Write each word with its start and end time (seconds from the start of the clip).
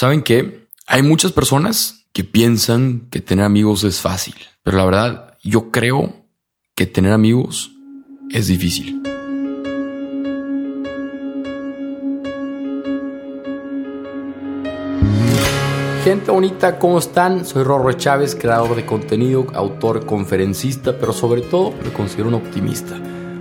¿Saben 0.00 0.22
qué? 0.22 0.68
Hay 0.86 1.02
muchas 1.02 1.32
personas 1.32 2.06
que 2.12 2.22
piensan 2.22 3.08
que 3.10 3.20
tener 3.20 3.44
amigos 3.44 3.82
es 3.82 4.00
fácil, 4.00 4.36
pero 4.62 4.76
la 4.76 4.84
verdad 4.84 5.34
yo 5.42 5.72
creo 5.72 6.14
que 6.76 6.86
tener 6.86 7.10
amigos 7.10 7.72
es 8.30 8.46
difícil. 8.46 9.02
Gente 16.04 16.30
bonita, 16.30 16.78
¿cómo 16.78 17.00
están? 17.00 17.44
Soy 17.44 17.64
Rorro 17.64 17.92
Chávez, 17.94 18.36
creador 18.36 18.76
de 18.76 18.86
contenido, 18.86 19.48
autor, 19.52 20.06
conferencista, 20.06 20.96
pero 20.96 21.12
sobre 21.12 21.40
todo 21.40 21.74
me 21.82 21.92
considero 21.92 22.28
un 22.28 22.34
optimista. 22.34 22.96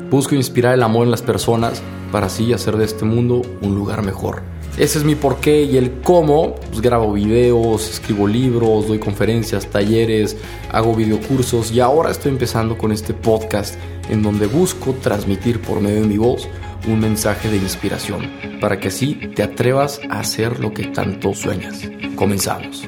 Busco 0.10 0.34
inspirar 0.34 0.74
el 0.74 0.82
amor 0.82 1.06
en 1.06 1.12
las 1.12 1.22
personas 1.22 1.84
para 2.12 2.26
así 2.26 2.52
hacer 2.52 2.78
de 2.78 2.86
este 2.86 3.06
mundo 3.06 3.44
un 3.62 3.76
lugar 3.76 4.02
mejor. 4.02 4.42
Ese 4.78 5.00
es 5.00 5.04
mi 5.04 5.16
porqué 5.16 5.64
y 5.64 5.76
el 5.76 6.02
cómo. 6.02 6.54
Pues 6.54 6.82
grabo 6.82 7.14
videos, 7.14 7.90
escribo 7.90 8.28
libros, 8.28 8.88
doy 8.88 9.00
conferencias, 9.00 9.66
talleres, 9.66 10.38
hago 10.72 10.94
videocursos 10.94 11.72
y 11.72 11.80
ahora 11.80 12.12
estoy 12.12 12.32
empezando 12.32 12.78
con 12.78 12.92
este 12.92 13.16
podcast 13.16 13.74
en 14.08 14.22
donde 14.22 14.46
busco 14.46 14.94
transmitir 15.02 15.64
por 15.64 15.82
medio 15.82 16.02
de 16.02 16.08
mi 16.08 16.20
voz 16.20 16.48
un 16.88 17.00
mensaje 17.00 17.50
de 17.50 17.58
inspiración 17.58 18.32
para 18.62 18.80
que 18.80 18.90
así 18.90 19.16
te 19.36 19.42
atrevas 19.42 20.00
a 20.12 20.20
hacer 20.20 20.60
lo 20.60 20.72
que 20.72 20.84
tanto 20.86 21.34
sueñas. 21.34 21.82
Comenzamos. 22.16 22.88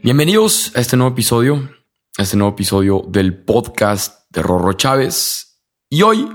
Bienvenidos 0.00 0.70
a 0.76 0.80
este 0.80 0.96
nuevo 0.96 1.12
episodio, 1.12 1.70
a 2.16 2.22
este 2.22 2.36
nuevo 2.36 2.52
episodio 2.52 3.02
del 3.08 3.42
podcast 3.42 4.30
de 4.30 4.42
Rorro 4.42 4.74
Chávez. 4.74 5.60
Y 5.90 6.02
hoy 6.02 6.28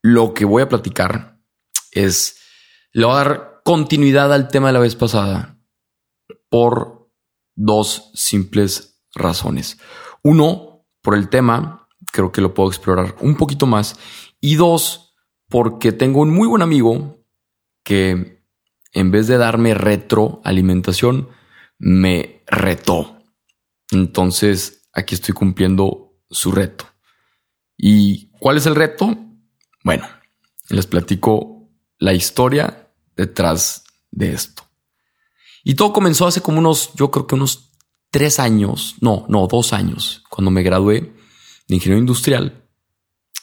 lo 0.00 0.32
que 0.32 0.46
voy 0.46 0.62
a 0.62 0.68
platicar 0.70 1.33
es, 1.94 2.36
le 2.92 3.06
voy 3.06 3.14
a 3.14 3.24
dar 3.24 3.60
continuidad 3.64 4.32
al 4.32 4.48
tema 4.48 4.68
de 4.68 4.74
la 4.74 4.80
vez 4.80 4.94
pasada 4.96 5.58
por 6.48 7.10
dos 7.54 8.10
simples 8.14 9.02
razones. 9.14 9.78
Uno, 10.22 10.86
por 11.02 11.14
el 11.14 11.28
tema, 11.28 11.88
creo 12.12 12.32
que 12.32 12.40
lo 12.40 12.54
puedo 12.54 12.68
explorar 12.68 13.16
un 13.20 13.36
poquito 13.36 13.66
más. 13.66 13.96
Y 14.40 14.56
dos, 14.56 15.14
porque 15.48 15.92
tengo 15.92 16.20
un 16.20 16.30
muy 16.30 16.48
buen 16.48 16.62
amigo 16.62 17.24
que 17.82 18.44
en 18.92 19.10
vez 19.10 19.26
de 19.26 19.36
darme 19.36 19.74
retroalimentación, 19.74 21.28
me 21.78 22.42
retó. 22.46 23.18
Entonces, 23.90 24.88
aquí 24.92 25.14
estoy 25.14 25.34
cumpliendo 25.34 26.16
su 26.30 26.52
reto. 26.52 26.86
¿Y 27.76 28.30
cuál 28.38 28.56
es 28.56 28.66
el 28.66 28.76
reto? 28.76 29.16
Bueno, 29.82 30.06
les 30.70 30.86
platico 30.86 31.53
la 32.04 32.12
historia 32.12 32.90
detrás 33.16 33.84
de 34.10 34.34
esto. 34.34 34.62
Y 35.64 35.74
todo 35.74 35.94
comenzó 35.94 36.26
hace 36.26 36.42
como 36.42 36.58
unos, 36.58 36.90
yo 36.94 37.10
creo 37.10 37.26
que 37.26 37.34
unos 37.34 37.70
tres 38.10 38.38
años, 38.38 38.96
no, 39.00 39.24
no, 39.28 39.46
dos 39.46 39.72
años, 39.72 40.22
cuando 40.28 40.50
me 40.50 40.62
gradué 40.62 41.14
de 41.66 41.74
ingeniero 41.74 41.98
industrial. 41.98 42.60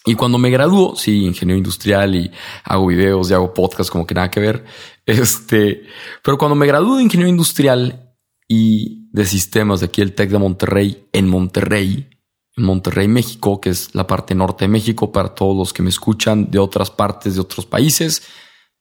Y 0.05 0.13
cuando 0.13 0.37
me 0.37 0.51
graduó, 0.51 0.95
sí, 0.95 1.25
ingeniero 1.25 1.57
industrial 1.57 2.15
y 2.15 2.31
hago 2.63 2.87
videos 2.87 3.29
y 3.29 3.33
hago 3.33 3.53
podcasts 3.53 3.91
como 3.91 4.05
que 4.05 4.13
nada 4.13 4.31
que 4.31 4.39
ver. 4.39 4.65
Este, 5.03 5.81
pero 6.23 6.37
cuando 6.37 6.55
me 6.55 6.67
gradué 6.67 6.97
de 6.97 7.03
ingeniero 7.03 7.29
industrial 7.29 8.15
y 8.47 9.09
de 9.11 9.25
sistemas 9.25 9.79
de 9.79 9.87
aquí 9.87 10.01
el 10.01 10.13
TEC 10.13 10.29
de 10.29 10.37
Monterrey, 10.37 11.07
en 11.11 11.27
Monterrey, 11.27 12.07
en 12.55 12.63
Monterrey, 12.63 13.07
México, 13.07 13.59
que 13.59 13.71
es 13.71 13.93
la 13.95 14.05
parte 14.05 14.35
norte 14.35 14.65
de 14.65 14.69
México 14.69 15.11
para 15.11 15.33
todos 15.33 15.57
los 15.57 15.73
que 15.73 15.81
me 15.81 15.89
escuchan 15.89 16.51
de 16.51 16.59
otras 16.59 16.91
partes 16.91 17.35
de 17.35 17.41
otros 17.41 17.65
países. 17.65 18.21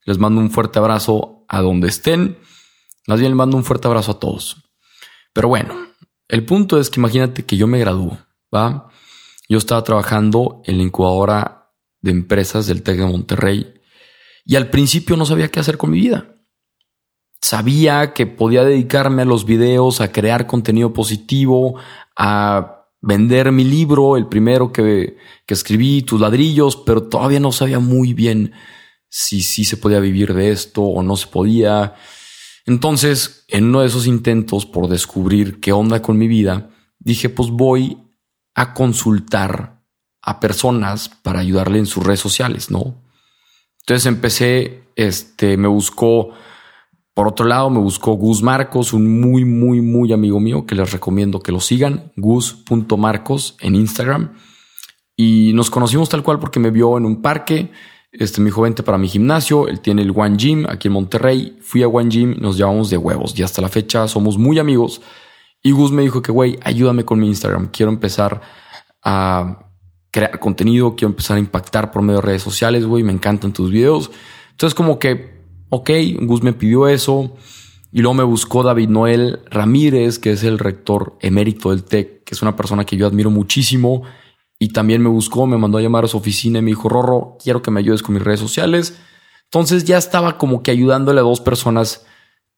Les 0.04 0.18
mando 0.18 0.40
un 0.40 0.50
fuerte 0.50 0.78
abrazo 0.78 1.44
a 1.48 1.60
donde 1.60 1.88
estén. 1.88 2.38
Más 3.06 3.20
bien 3.20 3.32
les 3.32 3.36
mando 3.36 3.56
un 3.56 3.64
fuerte 3.64 3.88
abrazo 3.88 4.12
a 4.12 4.18
todos. 4.18 4.56
Pero 5.32 5.48
bueno, 5.48 5.74
el 6.28 6.44
punto 6.44 6.78
es 6.78 6.90
que 6.90 7.00
imagínate 7.00 7.44
que 7.44 7.56
yo 7.56 7.66
me 7.66 7.78
gradúo, 7.78 8.18
¿va? 8.54 8.88
Yo 9.48 9.58
estaba 9.58 9.82
trabajando 9.82 10.62
en 10.64 10.78
la 10.78 10.84
incubadora 10.84 11.72
de 12.00 12.12
empresas 12.12 12.66
del 12.66 12.82
TEC 12.82 12.98
de 12.98 13.06
Monterrey 13.06 13.74
y 14.44 14.56
al 14.56 14.70
principio 14.70 15.16
no 15.16 15.26
sabía 15.26 15.48
qué 15.48 15.60
hacer 15.60 15.76
con 15.76 15.90
mi 15.90 16.00
vida. 16.00 16.36
Sabía 17.40 18.12
que 18.12 18.26
podía 18.26 18.64
dedicarme 18.64 19.22
a 19.22 19.26
los 19.26 19.44
videos, 19.44 20.00
a 20.00 20.12
crear 20.12 20.46
contenido 20.46 20.92
positivo, 20.92 21.76
a 22.16 22.86
vender 23.00 23.50
mi 23.50 23.64
libro, 23.64 24.16
el 24.16 24.26
primero 24.26 24.72
que, 24.72 25.16
que 25.46 25.54
escribí, 25.54 26.02
tus 26.02 26.20
ladrillos, 26.20 26.76
pero 26.76 27.04
todavía 27.04 27.40
no 27.40 27.50
sabía 27.50 27.78
muy 27.78 28.12
bien 28.12 28.52
si 29.10 29.42
sí 29.42 29.64
se 29.64 29.76
podía 29.76 30.00
vivir 30.00 30.32
de 30.32 30.50
esto 30.52 30.82
o 30.82 31.02
no 31.02 31.16
se 31.16 31.26
podía. 31.26 31.94
Entonces, 32.64 33.44
en 33.48 33.64
uno 33.64 33.80
de 33.80 33.88
esos 33.88 34.06
intentos 34.06 34.64
por 34.64 34.88
descubrir 34.88 35.60
qué 35.60 35.72
onda 35.72 36.00
con 36.00 36.16
mi 36.16 36.28
vida, 36.28 36.70
dije, 36.98 37.28
pues 37.28 37.50
voy 37.50 37.98
a 38.54 38.72
consultar 38.72 39.82
a 40.22 40.40
personas 40.40 41.08
para 41.08 41.40
ayudarle 41.40 41.78
en 41.78 41.86
sus 41.86 42.04
redes 42.04 42.20
sociales, 42.20 42.70
¿no? 42.70 43.02
Entonces 43.80 44.06
empecé, 44.06 44.84
este, 44.94 45.56
me 45.56 45.66
buscó, 45.66 46.30
por 47.14 47.26
otro 47.26 47.46
lado, 47.46 47.70
me 47.70 47.80
buscó 47.80 48.12
Gus 48.12 48.42
Marcos, 48.42 48.92
un 48.92 49.20
muy, 49.20 49.44
muy, 49.44 49.80
muy 49.80 50.12
amigo 50.12 50.38
mío 50.38 50.66
que 50.66 50.74
les 50.74 50.92
recomiendo 50.92 51.40
que 51.40 51.52
lo 51.52 51.60
sigan, 51.60 52.12
gus.marcos 52.16 53.56
en 53.60 53.74
Instagram. 53.74 54.34
Y 55.16 55.52
nos 55.54 55.70
conocimos 55.70 56.08
tal 56.08 56.22
cual 56.22 56.38
porque 56.38 56.60
me 56.60 56.70
vio 56.70 56.96
en 56.96 57.04
un 57.04 57.20
parque, 57.20 57.72
este, 58.12 58.40
me 58.40 58.46
dijo, 58.46 58.62
vente 58.62 58.82
para 58.82 58.98
mi 58.98 59.08
gimnasio. 59.08 59.68
Él 59.68 59.80
tiene 59.80 60.02
el 60.02 60.12
One 60.14 60.36
Gym 60.36 60.66
aquí 60.68 60.88
en 60.88 60.94
Monterrey. 60.94 61.58
Fui 61.62 61.82
a 61.82 61.88
One 61.88 62.10
Gym, 62.10 62.36
nos 62.40 62.56
llevamos 62.56 62.90
de 62.90 62.96
huevos 62.96 63.38
y 63.38 63.42
hasta 63.42 63.62
la 63.62 63.68
fecha 63.68 64.08
somos 64.08 64.36
muy 64.36 64.58
amigos. 64.58 65.00
Y 65.62 65.72
Gus 65.72 65.92
me 65.92 66.02
dijo 66.02 66.22
que, 66.22 66.32
güey, 66.32 66.58
ayúdame 66.62 67.04
con 67.04 67.20
mi 67.20 67.28
Instagram. 67.28 67.68
Quiero 67.68 67.92
empezar 67.92 68.40
a 69.02 69.66
crear 70.10 70.40
contenido, 70.40 70.96
quiero 70.96 71.10
empezar 71.10 71.36
a 71.36 71.40
impactar 71.40 71.90
por 71.92 72.02
medio 72.02 72.20
de 72.20 72.26
redes 72.26 72.42
sociales, 72.42 72.84
güey. 72.84 73.04
Me 73.04 73.12
encantan 73.12 73.52
tus 73.52 73.70
videos. 73.70 74.10
Entonces, 74.50 74.74
como 74.74 74.98
que, 74.98 75.44
ok, 75.68 75.90
Gus 76.22 76.42
me 76.42 76.52
pidió 76.52 76.88
eso. 76.88 77.36
Y 77.92 78.00
luego 78.00 78.14
me 78.14 78.24
buscó 78.24 78.62
David 78.62 78.88
Noel 78.88 79.40
Ramírez, 79.50 80.18
que 80.18 80.32
es 80.32 80.42
el 80.44 80.58
rector 80.58 81.16
emérito 81.20 81.70
del 81.70 81.84
TEC, 81.84 82.24
que 82.24 82.34
es 82.34 82.42
una 82.42 82.56
persona 82.56 82.84
que 82.84 82.96
yo 82.96 83.06
admiro 83.06 83.30
muchísimo 83.30 84.02
y 84.62 84.68
también 84.68 85.02
me 85.02 85.08
buscó, 85.08 85.46
me 85.46 85.56
mandó 85.56 85.78
a 85.78 85.80
llamar 85.80 86.04
a 86.04 86.08
su 86.08 86.18
oficina 86.18 86.58
y 86.58 86.62
me 86.62 86.70
dijo, 86.70 86.90
Rorro, 86.90 87.38
quiero 87.42 87.62
que 87.62 87.70
me 87.70 87.80
ayudes 87.80 88.02
con 88.02 88.14
mis 88.14 88.22
redes 88.22 88.40
sociales. 88.40 89.00
Entonces 89.44 89.84
ya 89.84 89.96
estaba 89.96 90.36
como 90.36 90.62
que 90.62 90.70
ayudándole 90.70 91.20
a 91.20 91.24
dos 91.24 91.40
personas 91.40 92.04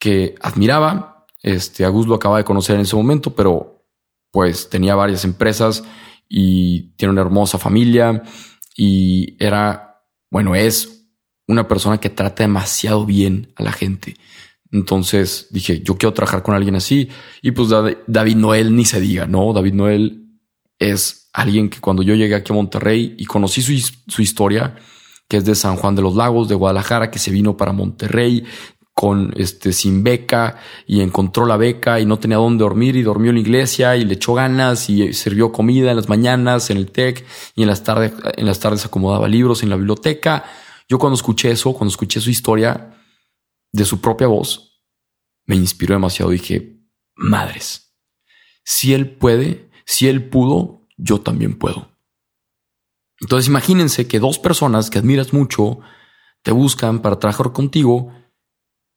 que 0.01 0.35
admiraba. 0.41 1.27
Este, 1.43 1.85
Agus 1.85 2.09
lo 2.09 2.17
acaba 2.17 2.39
de 2.39 2.45
conocer 2.45 2.75
en 2.75 2.83
ese 2.83 2.97
momento, 2.97 3.37
pero 3.37 3.87
pues 4.33 4.69
tenía 4.69 4.97
varias 4.97 5.25
empresas 5.25 5.85
y 6.29 6.91
tiene 6.97 7.13
una 7.13 7.21
hermosa 7.21 7.57
familia 7.57 8.25
y 8.77 9.37
era, 9.39 10.03
bueno, 10.29 10.57
es 10.57 11.07
una 11.47 11.69
persona 11.69 12.01
que 12.01 12.11
trata 12.11 12.43
demasiado 12.43 13.07
bien 13.07 13.53
a 13.55 13.63
la 13.63 13.71
gente. 13.71 14.17
Entonces 14.73 15.47
dije, 15.51 15.83
yo 15.83 15.97
quiero 15.99 16.15
trabajar 16.15 16.43
con 16.43 16.57
alguien 16.57 16.75
así. 16.75 17.11
Y 17.43 17.53
pues 17.53 17.69
David 17.69 18.37
Noel 18.37 18.75
ni 18.75 18.87
se 18.87 19.01
diga, 19.01 19.27
¿no? 19.27 19.53
David 19.53 19.75
Noel 19.75 20.41
es 20.81 21.22
alguien 21.33 21.71
que 21.71 21.81
cuando 21.81 22.03
yo 22.03 22.15
llegué 22.15 22.35
aquí 22.35 22.53
a 22.53 22.57
Monterrey 22.57 23.15
y 23.19 23.25
conocí 23.25 23.63
su, 23.63 24.23
historia, 24.23 24.77
que 25.29 25.39
es 25.39 25.45
de 25.45 25.55
San 25.55 25.77
Juan 25.77 25.95
de 25.95 26.03
los 26.03 26.15
Lagos, 26.15 26.49
de 26.49 26.55
Guadalajara, 26.55 27.11
que 27.11 27.19
se 27.19 27.31
vino 27.31 27.57
para 27.57 27.73
Monterrey 27.73 28.45
con 28.95 29.33
este 29.37 29.73
sin 29.73 30.05
beca 30.05 30.59
y 30.87 31.01
encontró 31.01 31.47
la 31.47 31.57
beca 31.57 31.99
y 31.99 32.05
no 32.05 32.19
tenía 32.19 32.37
dónde 32.37 32.63
dormir 32.63 32.95
y 32.97 33.03
dormió 33.03 33.31
en 33.31 33.37
la 33.37 33.41
iglesia 33.41 33.97
y 33.97 34.05
le 34.05 34.15
echó 34.15 34.35
ganas 34.35 34.91
y 34.91 35.15
sirvió 35.15 35.51
comida 35.51 35.91
en 35.91 35.97
las 35.97 36.11
mañanas 36.11 36.69
en 36.69 36.77
el 36.77 36.91
TEC 36.91 37.25
y 37.57 37.63
en 37.63 37.69
las 37.69 37.83
tardes 37.85 38.13
en 38.37 38.45
las 38.45 38.61
tardes 38.61 38.85
acomodaba 38.85 39.29
libros 39.29 39.63
en 39.63 39.71
la 39.71 39.77
biblioteca. 39.77 40.45
Yo 40.89 40.99
cuando 40.99 41.15
escuché 41.15 41.51
eso, 41.51 41.73
cuando 41.73 41.91
escuché 41.91 42.21
su 42.21 42.29
historia 42.29 42.95
de 43.73 43.85
su 43.87 44.03
propia 44.03 44.27
voz, 44.27 44.83
me 45.47 45.57
inspiró 45.57 45.95
demasiado. 45.95 46.31
Dije, 46.31 46.83
madres, 47.15 47.95
si 48.65 48.93
él 48.93 49.17
puede, 49.17 49.71
si 49.87 50.09
él 50.09 50.29
pudo, 50.29 50.82
yo 51.03 51.21
también 51.21 51.59
puedo. 51.59 51.89
Entonces 53.21 53.49
imagínense 53.49 54.09
que 54.09 54.19
dos 54.19 54.39
personas 54.39 54.91
que 54.91 54.99
admiras 54.99 55.33
mucho 55.33 55.81
te 56.43 56.53
buscan 56.53 57.03
para 57.03 57.19
trabajar 57.19 57.53
contigo 57.53 58.13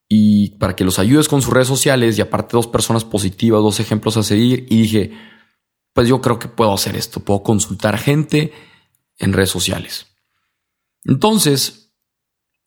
y 0.07 0.51
para 0.57 0.75
que 0.75 0.83
los 0.83 0.99
ayudes 0.99 1.27
con 1.27 1.41
sus 1.41 1.53
redes 1.53 1.67
sociales 1.67 2.17
y 2.17 2.21
aparte 2.21 2.57
dos 2.57 2.67
personas 2.67 3.03
positivas, 3.05 3.61
dos 3.61 3.79
ejemplos 3.79 4.17
a 4.17 4.23
seguir 4.23 4.65
y 4.69 4.81
dije, 4.83 5.11
pues 5.93 6.07
yo 6.07 6.21
creo 6.21 6.39
que 6.39 6.47
puedo 6.47 6.73
hacer 6.73 6.95
esto, 6.95 7.19
puedo 7.19 7.43
consultar 7.43 7.97
gente 7.97 8.51
en 9.17 9.33
redes 9.33 9.49
sociales. 9.49 10.07
Entonces, 11.03 11.93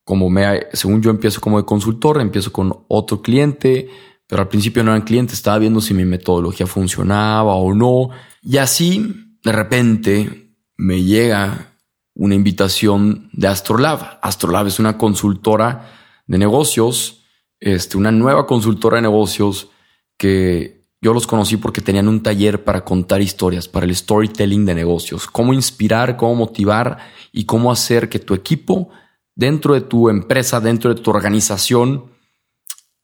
como 0.05 0.31
me, 0.31 0.67
según 0.73 1.03
yo 1.03 1.11
empiezo 1.11 1.41
como 1.41 1.59
de 1.59 1.67
consultor, 1.67 2.21
empiezo 2.21 2.53
con 2.53 2.85
otro 2.89 3.21
cliente, 3.21 3.89
pero 4.27 4.43
al 4.43 4.49
principio 4.49 4.85
no 4.85 4.93
eran 4.93 5.03
clientes, 5.03 5.39
estaba 5.39 5.59
viendo 5.59 5.81
si 5.81 5.93
mi 5.93 6.05
metodología 6.05 6.67
funcionaba 6.67 7.55
o 7.55 7.75
no. 7.75 8.11
Y 8.43 8.59
así 8.59 9.28
de 9.45 9.53
repente 9.53 10.55
me 10.77 11.03
llega 11.03 11.77
una 12.15 12.35
invitación 12.35 13.31
de 13.33 13.49
Astrolab. 13.49 14.19
Astrolab 14.23 14.67
es 14.67 14.79
una 14.79 14.99
consultora 14.99 15.91
de 16.27 16.39
negocios, 16.39 17.25
este, 17.61 17.97
una 17.97 18.11
nueva 18.11 18.47
consultora 18.47 18.97
de 18.97 19.03
negocios 19.03 19.69
que 20.17 20.79
yo 21.01 21.15
los 21.15 21.29
conocí 21.29 21.57
porque 21.57 21.81
tenían 21.81 22.09
un 22.09 22.23
taller 22.23 22.65
para 22.65 22.85
contar 22.85 23.23
historias, 23.23 23.69
para 23.69 23.87
el 23.87 23.95
storytelling 23.95 24.67
de 24.67 24.75
negocios, 24.75 25.29
cómo 25.29 25.53
inspirar, 25.53 26.17
cómo 26.17 26.35
motivar 26.35 26.99
y 27.33 27.45
cómo 27.45 27.71
hacer 27.71 28.09
que 28.09 28.19
tu 28.19 28.35
equipo 28.35 28.91
dentro 29.37 29.75
de 29.75 29.83
tu 29.83 30.09
empresa, 30.09 30.61
dentro 30.61 30.93
de 30.93 31.01
tu 31.01 31.11
organización, 31.11 32.11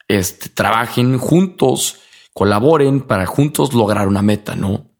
este, 0.08 0.48
trabajen 0.48 1.18
juntos, 1.18 2.00
colaboren 2.32 3.00
para 3.00 3.26
juntos 3.26 3.72
lograr 3.72 4.08
una 4.08 4.22
meta, 4.22 4.56
¿no? 4.56 4.90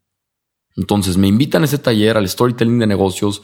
Entonces 0.77 1.17
me 1.17 1.29
invitan 1.29 1.63
a 1.63 1.67
ese 1.67 1.79
taller, 1.79 2.17
al 2.17 2.29
storytelling 2.29 2.79
de 2.79 2.87
negocios, 2.87 3.43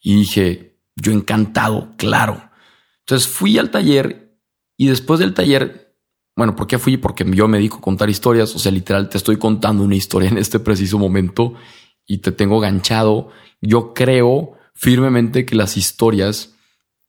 y 0.00 0.16
dije, 0.16 0.80
yo 0.96 1.12
encantado, 1.12 1.94
claro. 1.96 2.50
Entonces 3.00 3.28
fui 3.28 3.58
al 3.58 3.70
taller 3.70 4.38
y 4.76 4.86
después 4.86 5.20
del 5.20 5.34
taller, 5.34 5.96
bueno, 6.36 6.56
¿por 6.56 6.66
qué 6.66 6.78
fui? 6.78 6.96
Porque 6.96 7.24
yo 7.30 7.46
me 7.48 7.58
dedico 7.58 7.78
a 7.78 7.82
contar 7.82 8.10
historias, 8.10 8.54
o 8.54 8.58
sea, 8.58 8.72
literal, 8.72 9.08
te 9.08 9.18
estoy 9.18 9.36
contando 9.36 9.84
una 9.84 9.96
historia 9.96 10.30
en 10.30 10.38
este 10.38 10.58
preciso 10.58 10.98
momento 10.98 11.54
y 12.06 12.18
te 12.18 12.32
tengo 12.32 12.58
ganchado. 12.58 13.30
Yo 13.60 13.94
creo 13.94 14.54
firmemente 14.74 15.44
que 15.44 15.54
las 15.54 15.76
historias 15.76 16.54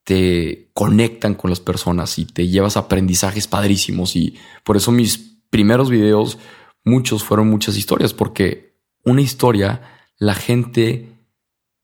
te 0.03 0.69
conectan 0.73 1.35
con 1.35 1.49
las 1.49 1.61
personas 1.61 2.19
y 2.19 2.25
te 2.25 2.47
llevas 2.47 2.75
aprendizajes 2.75 3.47
padrísimos 3.47 4.15
y 4.15 4.37
por 4.65 4.75
eso 4.75 4.91
mis 4.91 5.17
primeros 5.49 5.89
videos, 5.89 6.37
muchos 6.83 7.23
fueron 7.23 7.49
muchas 7.49 7.77
historias, 7.77 8.13
porque 8.13 8.72
una 9.03 9.21
historia, 9.21 9.81
la 10.17 10.33
gente 10.33 11.13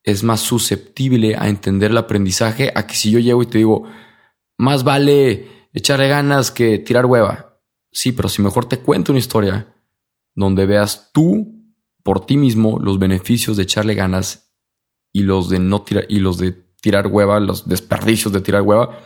es 0.04 0.24
más 0.24 0.40
susceptible 0.40 1.36
a 1.38 1.50
entender 1.50 1.92
el 1.92 1.98
aprendizaje 1.98 2.72
a 2.74 2.88
que 2.88 2.96
si 2.96 3.12
yo 3.12 3.20
llego 3.20 3.44
y 3.44 3.48
te 3.48 3.58
digo, 3.58 3.84
más 4.58 4.84
vale 4.84 5.48
echarle 5.74 6.08
ganas 6.08 6.52
que 6.52 6.80
tirar 6.80 7.06
hueva. 7.06 7.62
Sí, 7.92 8.12
pero 8.12 8.30
si 8.30 8.42
mejor 8.42 8.66
te 8.66 8.80
cuento 8.80 9.12
una 9.12 9.20
historia 9.20 9.74
donde 10.36 10.66
veas 10.66 11.12
tú 11.14 11.60
por 12.04 12.26
ti 12.26 12.38
mismo 12.38 12.80
los 12.80 12.98
beneficios 12.98 13.58
de 13.58 13.64
echarle 13.64 13.96
ganas 13.96 14.54
y 15.12 15.24
los 15.24 15.50
de 15.50 15.60
no 15.60 15.82
tirar 15.82 16.06
y 16.08 16.20
los 16.20 16.38
de 16.38 16.52
tirar 16.82 17.08
hueva, 17.08 17.40
los 17.40 17.68
desperdicios 17.68 18.34
de 18.34 18.42
tirar 18.42 18.62
hueva, 18.62 19.00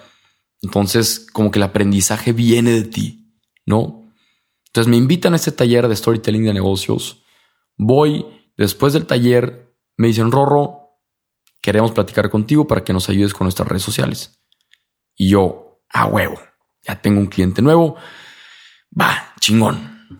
entonces 0.62 1.26
como 1.32 1.50
que 1.50 1.60
el 1.60 1.64
aprendizaje 1.64 2.34
viene 2.34 2.72
de 2.72 2.84
ti, 2.84 3.34
¿no? 3.66 4.12
Entonces 4.68 4.90
me 4.90 4.98
invitan 4.98 5.34
a 5.34 5.38
este 5.38 5.52
taller 5.52 5.88
de 5.88 5.96
storytelling 5.96 6.46
de 6.46 6.54
negocios. 6.54 7.23
Voy, 7.78 8.26
después 8.58 8.94
del 8.94 9.06
taller, 9.06 9.76
me 9.98 10.08
dicen, 10.08 10.32
Rorro, 10.32 11.00
queremos 11.62 11.92
platicar 11.92 12.30
contigo 12.30 12.68
para 12.68 12.84
que 12.84 12.94
nos 12.94 13.10
ayudes 13.10 13.34
con 13.34 13.46
nuestras 13.46 13.68
redes 13.68 13.84
sociales. 13.84 14.40
Y 15.16 15.30
yo, 15.30 15.82
a 15.90 16.06
huevo, 16.06 16.40
ya 16.82 17.02
tengo 17.02 17.20
un 17.20 17.28
cliente 17.28 17.62
nuevo. 17.62 17.96
Va, 19.00 19.34
chingón. 19.40 20.20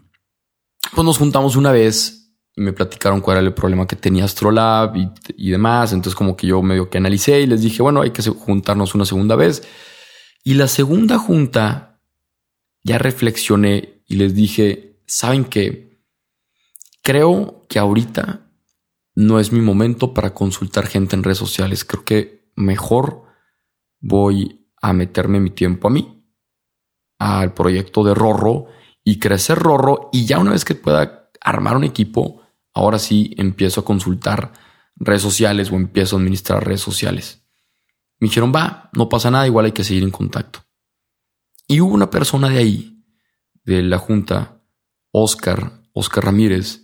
Pues 0.94 1.06
nos 1.06 1.18
juntamos 1.18 1.56
una 1.56 1.72
vez 1.72 2.24
y 2.56 2.62
me 2.62 2.74
platicaron 2.74 3.22
cuál 3.22 3.38
era 3.38 3.48
el 3.48 3.54
problema 3.54 3.88
que 3.88 3.96
tenía 3.96 4.26
Astrolab 4.26 4.96
y, 4.96 5.52
demás. 5.52 5.92
Entonces 5.92 6.16
como 6.16 6.38
que 6.38 6.48
yo 6.48 6.62
medio 6.62 6.90
que 6.90 6.98
analicé 6.98 7.42
y 7.42 7.48
les 7.48 7.62
dije, 7.62 7.82
bueno, 7.82 8.02
hay 8.02 8.12
que 8.12 8.22
juntarnos 8.22 8.96
una 8.96 9.06
segunda 9.06 9.36
vez. 9.36 9.64
Y 10.44 10.54
la 10.54 10.68
segunda 10.68 11.18
junta 11.18 12.02
ya 12.84 12.98
reflexioné 12.98 14.04
y 14.08 14.16
les 14.16 14.36
dije, 14.36 15.02
¿saben 15.08 15.46
qué? 15.46 15.93
Creo 17.04 17.66
que 17.68 17.80
ahorita 17.80 18.50
no 19.14 19.40
es 19.40 19.52
mi 19.52 19.60
momento 19.60 20.14
para 20.14 20.34
consultar 20.34 20.88
gente 20.88 21.18
en 21.18 21.24
redes 21.24 21.38
sociales. 21.38 21.84
Creo 21.84 22.06
que 22.06 22.50
mejor 22.56 23.24
voy 24.00 24.70
a 24.82 24.94
meterme 24.94 25.42
mi 25.42 25.50
tiempo 25.50 25.90
a 25.90 25.92
mí, 25.92 26.26
al 27.20 27.54
proyecto 27.54 28.06
de 28.06 28.14
Rorro 28.14 28.68
y 29.04 29.20
crecer 29.20 29.60
Rorro. 29.60 30.10
Y 30.14 30.26
ya 30.26 30.40
una 30.40 30.52
vez 30.52 30.64
que 30.64 30.76
pueda 30.76 31.30
armar 31.42 31.76
un 31.76 31.84
equipo, 31.84 32.42
ahora 32.74 32.98
sí 33.00 33.36
empiezo 33.38 33.82
a 33.82 33.86
consultar 33.86 34.54
redes 34.96 35.22
sociales 35.22 35.72
o 35.72 35.76
empiezo 35.76 36.16
a 36.16 36.20
administrar 36.20 36.66
redes 36.66 36.82
sociales. 36.82 37.46
Me 38.20 38.30
dijeron, 38.30 38.54
va, 38.56 38.90
no 38.94 39.10
pasa 39.10 39.30
nada, 39.30 39.46
igual 39.46 39.66
hay 39.66 39.72
que 39.74 39.84
seguir 39.84 40.04
en 40.04 40.12
contacto. 40.12 40.64
Y 41.68 41.82
hubo 41.82 41.94
una 41.94 42.10
persona 42.10 42.48
de 42.48 42.60
ahí, 42.60 43.04
de 43.66 43.84
la 43.84 43.98
junta, 43.98 44.62
Oscar, 45.12 45.84
Oscar 45.92 46.24
Ramírez, 46.26 46.83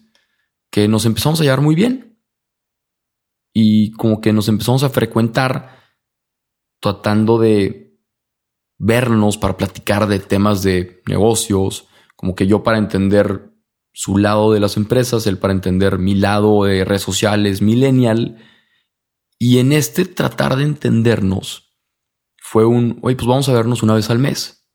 que 0.71 0.87
nos 0.87 1.05
empezamos 1.05 1.39
a 1.39 1.43
hallar 1.43 1.61
muy 1.61 1.75
bien 1.75 2.19
y 3.53 3.91
como 3.91 4.21
que 4.21 4.33
nos 4.33 4.47
empezamos 4.47 4.83
a 4.83 4.89
frecuentar 4.89 5.79
tratando 6.79 7.37
de 7.37 7.99
vernos 8.77 9.37
para 9.37 9.57
platicar 9.57 10.07
de 10.07 10.19
temas 10.19 10.63
de 10.63 11.01
negocios, 11.07 11.87
como 12.15 12.35
que 12.35 12.47
yo 12.47 12.63
para 12.63 12.77
entender 12.77 13.53
su 13.93 14.17
lado 14.17 14.53
de 14.53 14.59
las 14.59 14.77
empresas, 14.77 15.27
él 15.27 15.37
para 15.37 15.53
entender 15.53 15.99
mi 15.99 16.15
lado 16.15 16.63
de 16.63 16.85
redes 16.85 17.01
sociales, 17.01 17.61
millennial. 17.61 18.37
Y 19.37 19.59
en 19.59 19.73
este 19.73 20.05
tratar 20.05 20.55
de 20.55 20.63
entendernos 20.63 21.77
fue 22.37 22.65
un, 22.65 22.99
oye, 23.01 23.15
pues 23.15 23.27
vamos 23.27 23.49
a 23.49 23.53
vernos 23.53 23.83
una 23.83 23.95
vez 23.95 24.09
al 24.09 24.19
mes. 24.19 24.67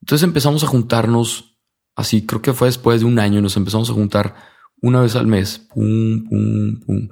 Entonces 0.00 0.24
empezamos 0.24 0.64
a 0.64 0.66
juntarnos, 0.66 1.58
así 1.96 2.26
creo 2.26 2.42
que 2.42 2.52
fue 2.52 2.68
después 2.68 3.00
de 3.00 3.06
un 3.06 3.18
año, 3.18 3.40
nos 3.40 3.56
empezamos 3.56 3.90
a 3.90 3.94
juntar 3.94 4.53
una 4.84 5.00
vez 5.00 5.16
al 5.16 5.26
mes, 5.26 5.58
pum, 5.58 6.28
pum, 6.28 6.80
pum 6.80 7.08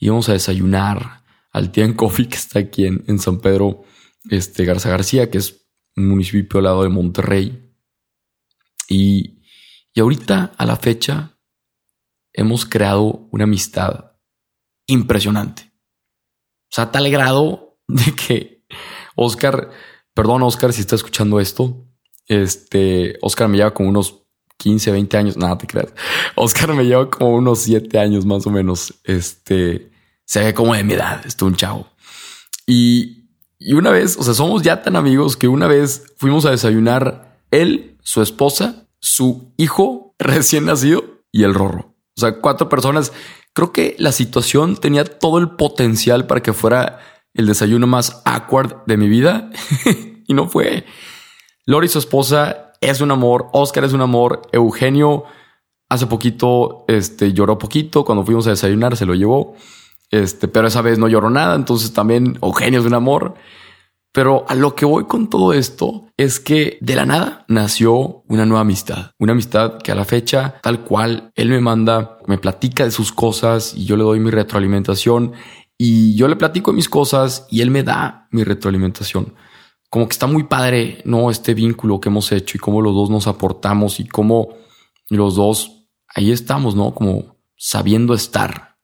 íbamos 0.00 0.28
a 0.28 0.32
desayunar 0.32 1.22
al 1.52 1.70
Tian 1.70 1.94
Coffee 1.94 2.28
que 2.28 2.36
está 2.36 2.58
aquí 2.58 2.86
en, 2.86 3.18
San 3.20 3.38
Pedro 3.40 3.84
este, 4.28 4.64
Garza 4.64 4.90
García, 4.90 5.30
que 5.30 5.38
es 5.38 5.64
un 5.96 6.08
municipio 6.08 6.58
al 6.58 6.64
lado 6.64 6.82
de 6.82 6.88
Monterrey. 6.88 7.72
Y, 8.88 9.42
y 9.92 10.00
ahorita, 10.00 10.54
a 10.58 10.66
la 10.66 10.74
fecha, 10.74 11.38
hemos 12.32 12.66
creado 12.66 13.28
una 13.30 13.44
amistad 13.44 14.16
impresionante. 14.86 15.72
O 16.64 16.74
sea, 16.74 16.90
tal 16.90 17.08
grado 17.10 17.78
de 17.86 18.12
que 18.12 18.66
Oscar, 19.14 19.70
perdón 20.12 20.42
Oscar 20.42 20.72
si 20.72 20.80
está 20.80 20.96
escuchando 20.96 21.38
esto, 21.38 21.88
este, 22.26 23.16
Oscar 23.22 23.48
me 23.48 23.58
lleva 23.58 23.72
como 23.72 23.90
unos 23.90 24.23
15, 24.58 24.90
20 24.90 25.16
años, 25.16 25.36
nada 25.36 25.58
te 25.58 25.66
creas. 25.66 25.92
Oscar 26.34 26.74
me 26.74 26.84
lleva 26.84 27.10
como 27.10 27.34
unos 27.34 27.60
7 27.60 27.98
años 27.98 28.24
más 28.24 28.46
o 28.46 28.50
menos. 28.50 28.94
Este 29.04 29.90
se 30.24 30.40
ve 30.40 30.54
como 30.54 30.74
de 30.74 30.84
mi 30.84 30.94
edad, 30.94 31.24
esto 31.26 31.46
un 31.46 31.56
chavo. 31.56 31.86
Y, 32.66 33.28
y 33.58 33.74
una 33.74 33.90
vez, 33.90 34.16
o 34.16 34.22
sea, 34.22 34.34
somos 34.34 34.62
ya 34.62 34.82
tan 34.82 34.96
amigos 34.96 35.36
que 35.36 35.48
una 35.48 35.66
vez 35.66 36.14
fuimos 36.16 36.46
a 36.46 36.50
desayunar 36.50 37.40
él, 37.50 37.98
su 38.02 38.22
esposa, 38.22 38.88
su 39.00 39.52
hijo 39.56 40.14
recién 40.18 40.64
nacido 40.64 41.04
y 41.30 41.44
el 41.44 41.54
rorro. 41.54 41.94
O 42.16 42.20
sea, 42.20 42.40
cuatro 42.40 42.68
personas. 42.68 43.12
Creo 43.52 43.72
que 43.72 43.94
la 43.98 44.12
situación 44.12 44.76
tenía 44.76 45.04
todo 45.04 45.38
el 45.38 45.50
potencial 45.50 46.26
para 46.26 46.42
que 46.42 46.52
fuera 46.52 47.00
el 47.34 47.46
desayuno 47.46 47.86
más 47.86 48.22
awkward 48.24 48.84
de 48.86 48.96
mi 48.96 49.08
vida 49.08 49.50
y 50.26 50.34
no 50.34 50.48
fue. 50.48 50.84
Lori, 51.66 51.88
su 51.88 51.98
esposa, 51.98 52.72
es 52.90 53.00
un 53.00 53.10
amor. 53.10 53.48
Oscar 53.52 53.84
es 53.84 53.92
un 53.92 54.00
amor. 54.00 54.42
Eugenio 54.52 55.24
hace 55.88 56.06
poquito 56.06 56.84
este, 56.88 57.32
lloró 57.32 57.58
poquito. 57.58 58.04
Cuando 58.04 58.24
fuimos 58.24 58.46
a 58.46 58.50
desayunar 58.50 58.96
se 58.96 59.06
lo 59.06 59.14
llevó. 59.14 59.54
Este, 60.10 60.48
pero 60.48 60.68
esa 60.68 60.82
vez 60.82 60.98
no 60.98 61.08
lloró 61.08 61.30
nada. 61.30 61.54
Entonces 61.54 61.92
también 61.92 62.38
Eugenio 62.42 62.80
es 62.80 62.86
un 62.86 62.94
amor. 62.94 63.34
Pero 64.12 64.44
a 64.48 64.54
lo 64.54 64.76
que 64.76 64.84
voy 64.84 65.06
con 65.06 65.28
todo 65.28 65.52
esto 65.52 66.06
es 66.16 66.38
que 66.38 66.78
de 66.80 66.94
la 66.94 67.04
nada 67.04 67.44
nació 67.48 68.22
una 68.28 68.46
nueva 68.46 68.60
amistad, 68.60 69.10
una 69.18 69.32
amistad 69.32 69.78
que 69.78 69.90
a 69.90 69.96
la 69.96 70.04
fecha, 70.04 70.60
tal 70.62 70.82
cual, 70.82 71.32
él 71.34 71.48
me 71.48 71.60
manda, 71.60 72.18
me 72.28 72.38
platica 72.38 72.84
de 72.84 72.92
sus 72.92 73.10
cosas 73.10 73.74
y 73.74 73.86
yo 73.86 73.96
le 73.96 74.04
doy 74.04 74.20
mi 74.20 74.30
retroalimentación 74.30 75.32
y 75.76 76.14
yo 76.14 76.28
le 76.28 76.36
platico 76.36 76.72
mis 76.72 76.88
cosas 76.88 77.48
y 77.50 77.60
él 77.62 77.72
me 77.72 77.82
da 77.82 78.28
mi 78.30 78.44
retroalimentación 78.44 79.34
como 79.94 80.08
que 80.08 80.14
está 80.14 80.26
muy 80.26 80.42
padre, 80.42 81.02
¿no? 81.04 81.30
Este 81.30 81.54
vínculo 81.54 82.00
que 82.00 82.08
hemos 82.08 82.32
hecho 82.32 82.56
y 82.56 82.58
cómo 82.58 82.82
los 82.82 82.96
dos 82.96 83.10
nos 83.10 83.28
aportamos 83.28 84.00
y 84.00 84.08
cómo 84.08 84.48
los 85.08 85.36
dos 85.36 85.86
ahí 86.08 86.32
estamos, 86.32 86.74
¿no? 86.74 86.92
Como 86.96 87.36
sabiendo 87.56 88.12
estar, 88.12 88.76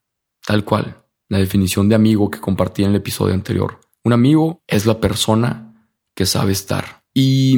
tal 0.47 0.63
cual. 0.63 1.03
La 1.27 1.39
definición 1.39 1.89
de 1.89 1.95
amigo 1.95 2.31
que 2.31 2.39
compartí 2.39 2.85
en 2.85 2.91
el 2.91 2.95
episodio 2.95 3.33
anterior. 3.33 3.81
Un 4.05 4.13
amigo 4.13 4.63
es 4.67 4.85
la 4.85 5.01
persona 5.01 5.85
que 6.15 6.25
sabe 6.25 6.53
estar. 6.53 7.03
Y 7.13 7.57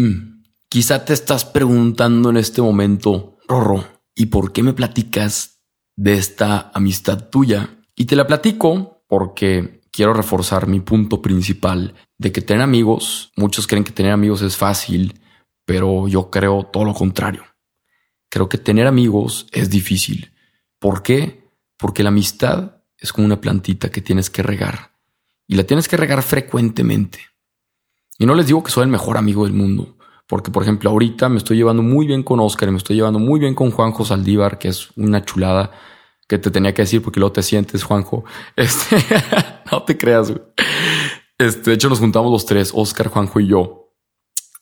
quizá 0.68 1.06
te 1.06 1.14
estás 1.14 1.46
preguntando 1.46 2.32
en 2.32 2.38
este 2.38 2.60
momento, 2.60 3.38
Rorro, 3.48 3.86
¿y 4.16 4.26
por 4.26 4.52
qué 4.52 4.64
me 4.64 4.74
platicas 4.74 5.62
de 5.96 6.16
esta 6.16 6.72
amistad 6.74 7.30
tuya? 7.30 7.86
Y 7.96 8.06
te 8.06 8.16
la 8.16 8.26
platico 8.26 9.06
porque 9.08 9.84
quiero 9.92 10.16
reforzar 10.16 10.66
mi 10.66 10.80
punto 10.80 11.22
principal 11.22 11.94
de 12.24 12.32
que 12.32 12.42
tener 12.42 12.64
amigos, 12.64 13.34
muchos 13.36 13.68
creen 13.68 13.84
que 13.84 13.92
tener 13.92 14.14
amigos 14.14 14.42
es 14.42 14.56
fácil, 14.56 15.20
pero 15.66 16.08
yo 16.08 16.32
creo 16.32 16.64
todo 16.64 16.86
lo 16.86 16.94
contrario. 16.94 17.44
Creo 18.30 18.48
que 18.48 18.58
tener 18.58 18.88
amigos 18.88 19.46
es 19.52 19.70
difícil. 19.70 20.32
¿Por 20.80 21.04
qué? 21.04 21.44
Porque 21.78 22.02
la 22.02 22.10
amistad 22.10 22.78
es 22.98 23.12
como 23.12 23.26
una 23.26 23.42
plantita 23.42 23.92
que 23.92 24.02
tienes 24.02 24.30
que 24.30 24.42
regar 24.42 24.94
y 25.48 25.56
la 25.56 25.66
tienes 25.66 25.90
que 25.90 25.98
regar 25.98 26.24
frecuentemente. 26.24 27.20
Y 28.18 28.26
no 28.26 28.36
les 28.36 28.48
digo 28.48 28.64
que 28.64 28.72
soy 28.72 28.84
el 28.84 28.90
mejor 28.90 29.18
amigo 29.18 29.44
del 29.44 29.54
mundo, 29.54 29.98
porque 30.26 30.50
por 30.50 30.64
ejemplo 30.64 30.92
ahorita 30.92 31.28
me 31.28 31.40
estoy 31.40 31.58
llevando 31.58 31.84
muy 31.84 32.08
bien 32.08 32.24
con 32.24 32.40
Oscar 32.40 32.70
y 32.70 32.72
me 32.72 32.78
estoy 32.78 32.96
llevando 32.96 33.20
muy 33.20 33.42
bien 33.42 33.54
con 33.54 33.70
Juanjo 33.70 34.06
Saldívar, 34.06 34.60
que 34.60 34.70
es 34.70 34.92
una 34.96 35.26
chulada 35.26 35.72
que 36.30 36.38
te 36.38 36.52
tenía 36.52 36.74
que 36.74 36.84
decir 36.84 37.02
porque 37.02 37.20
luego 37.20 37.34
te 37.34 37.44
sientes, 37.44 37.84
Juanjo. 37.84 38.24
Este, 38.56 38.96
no 39.72 39.84
te 39.84 39.98
creas. 39.98 40.32
Este, 41.38 41.72
de 41.72 41.76
hecho 41.76 41.90
nos 41.90 42.00
juntamos 42.00 42.32
los 42.32 42.46
tres, 42.46 42.72
Oscar, 42.74 43.08
Juanjo 43.08 43.40
y 43.40 43.48
yo. 43.48 43.94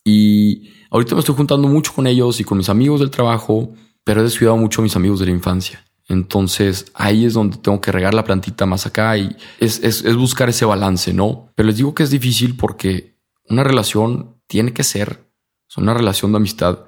Y 0.04 0.70
ahorita 0.90 1.16
me 1.16 1.20
estoy 1.20 1.36
juntando 1.36 1.68
mucho 1.68 1.94
con 1.94 2.08
ellos 2.08 2.40
y 2.40 2.44
con 2.44 2.58
mis 2.58 2.70
amigos 2.70 3.00
del 3.00 3.12
trabajo, 3.12 3.74
pero 4.04 4.22
he 4.22 4.24
descuidado 4.24 4.58
mucho 4.58 4.82
a 4.82 4.84
mis 4.84 4.96
amigos 4.96 5.20
de 5.20 5.26
la 5.26 5.32
infancia. 5.32 5.86
Entonces 6.08 6.92
ahí 6.94 7.26
es 7.26 7.34
donde 7.34 7.58
tengo 7.58 7.80
que 7.80 7.92
regar 7.92 8.14
la 8.14 8.24
plantita 8.24 8.66
más 8.66 8.86
acá 8.86 9.18
y 9.18 9.36
es, 9.60 9.82
es, 9.84 10.04
es 10.04 10.16
buscar 10.16 10.50
ese 10.50 10.66
balance, 10.66 11.14
¿no? 11.14 11.52
Pero 11.56 11.68
les 11.68 11.78
digo 11.78 11.94
que 11.94 12.04
es 12.04 12.10
difícil 12.10 12.58
porque 12.58 13.16
una 13.48 13.64
relación 13.64 14.42
tiene 14.48 14.74
que 14.74 14.84
ser, 14.84 15.32
una 15.78 15.94
relación 15.94 16.32
de 16.32 16.38
amistad, 16.38 16.80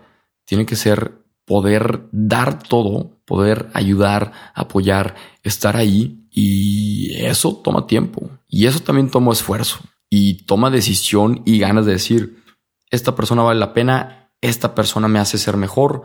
tiene 0.45 0.65
que 0.65 0.75
ser 0.75 1.23
poder 1.45 2.07
dar 2.11 2.61
todo, 2.63 3.21
poder 3.25 3.69
ayudar, 3.73 4.31
apoyar, 4.55 5.15
estar 5.43 5.77
ahí 5.77 6.27
y 6.31 7.13
eso 7.25 7.61
toma 7.63 7.87
tiempo 7.87 8.29
y 8.53 8.67
eso 8.67 8.81
también 8.81 9.09
toma 9.09 9.31
esfuerzo 9.31 9.79
y 10.11 10.45
toma 10.45 10.69
decisión 10.69 11.41
y 11.43 11.57
ganas 11.57 11.87
de 11.87 11.93
decir, 11.93 12.43
esta 12.91 13.15
persona 13.15 13.41
vale 13.41 13.59
la 13.59 13.73
pena, 13.73 14.31
esta 14.41 14.75
persona 14.75 15.07
me 15.07 15.17
hace 15.17 15.39
ser 15.39 15.57
mejor, 15.57 16.03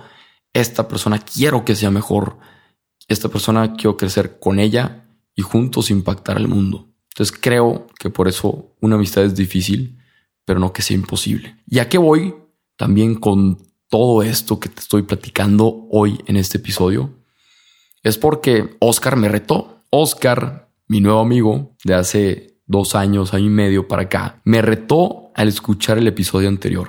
esta 0.55 0.89
persona 0.89 1.19
quiero 1.19 1.67
que 1.67 1.77
sea 1.77 1.91
mejor, 1.91 2.39
esta 3.07 3.29
persona 3.29 3.75
quiero 3.75 3.99
crecer 3.99 4.39
con 4.39 4.61
ella 4.61 5.07
y 5.35 5.43
juntos 5.43 5.91
impactar 5.91 6.39
al 6.39 6.49
mundo. 6.49 6.89
Entonces 7.11 7.37
creo 7.39 7.87
que 7.99 8.09
por 8.09 8.29
eso 8.29 8.75
una 8.81 8.95
amistad 8.95 9.25
es 9.25 9.35
difícil, 9.35 9.99
pero 10.47 10.59
no 10.59 10.73
que 10.73 10.81
sea 10.81 10.95
imposible. 10.95 11.63
¿Y 11.67 11.81
a 11.81 11.91
qué 11.91 11.99
voy? 11.99 12.35
También 12.79 13.17
con 13.17 13.59
todo 13.91 14.23
esto 14.23 14.59
que 14.59 14.71
te 14.71 14.81
estoy 14.81 15.03
platicando 15.03 15.87
hoy 15.91 16.19
en 16.25 16.39
este 16.39 16.57
episodio. 16.57 17.15
Es 18.03 18.17
porque 18.17 18.75
Oscar 18.81 19.17
me 19.17 19.29
retó. 19.29 19.85
Oscar, 19.91 20.68
mi 20.89 21.01
nuevo 21.01 21.21
amigo 21.21 21.77
de 21.85 21.95
hace 21.95 22.59
dos 22.67 22.95
años, 22.95 23.35
año 23.35 23.47
y 23.47 23.51
medio 23.51 23.89
para 23.89 24.03
acá, 24.03 24.41
me 24.45 24.63
retó 24.63 25.31
al 25.35 25.49
escuchar 25.49 25.99
el 25.99 26.07
episodio 26.07 26.49
anterior. 26.49 26.89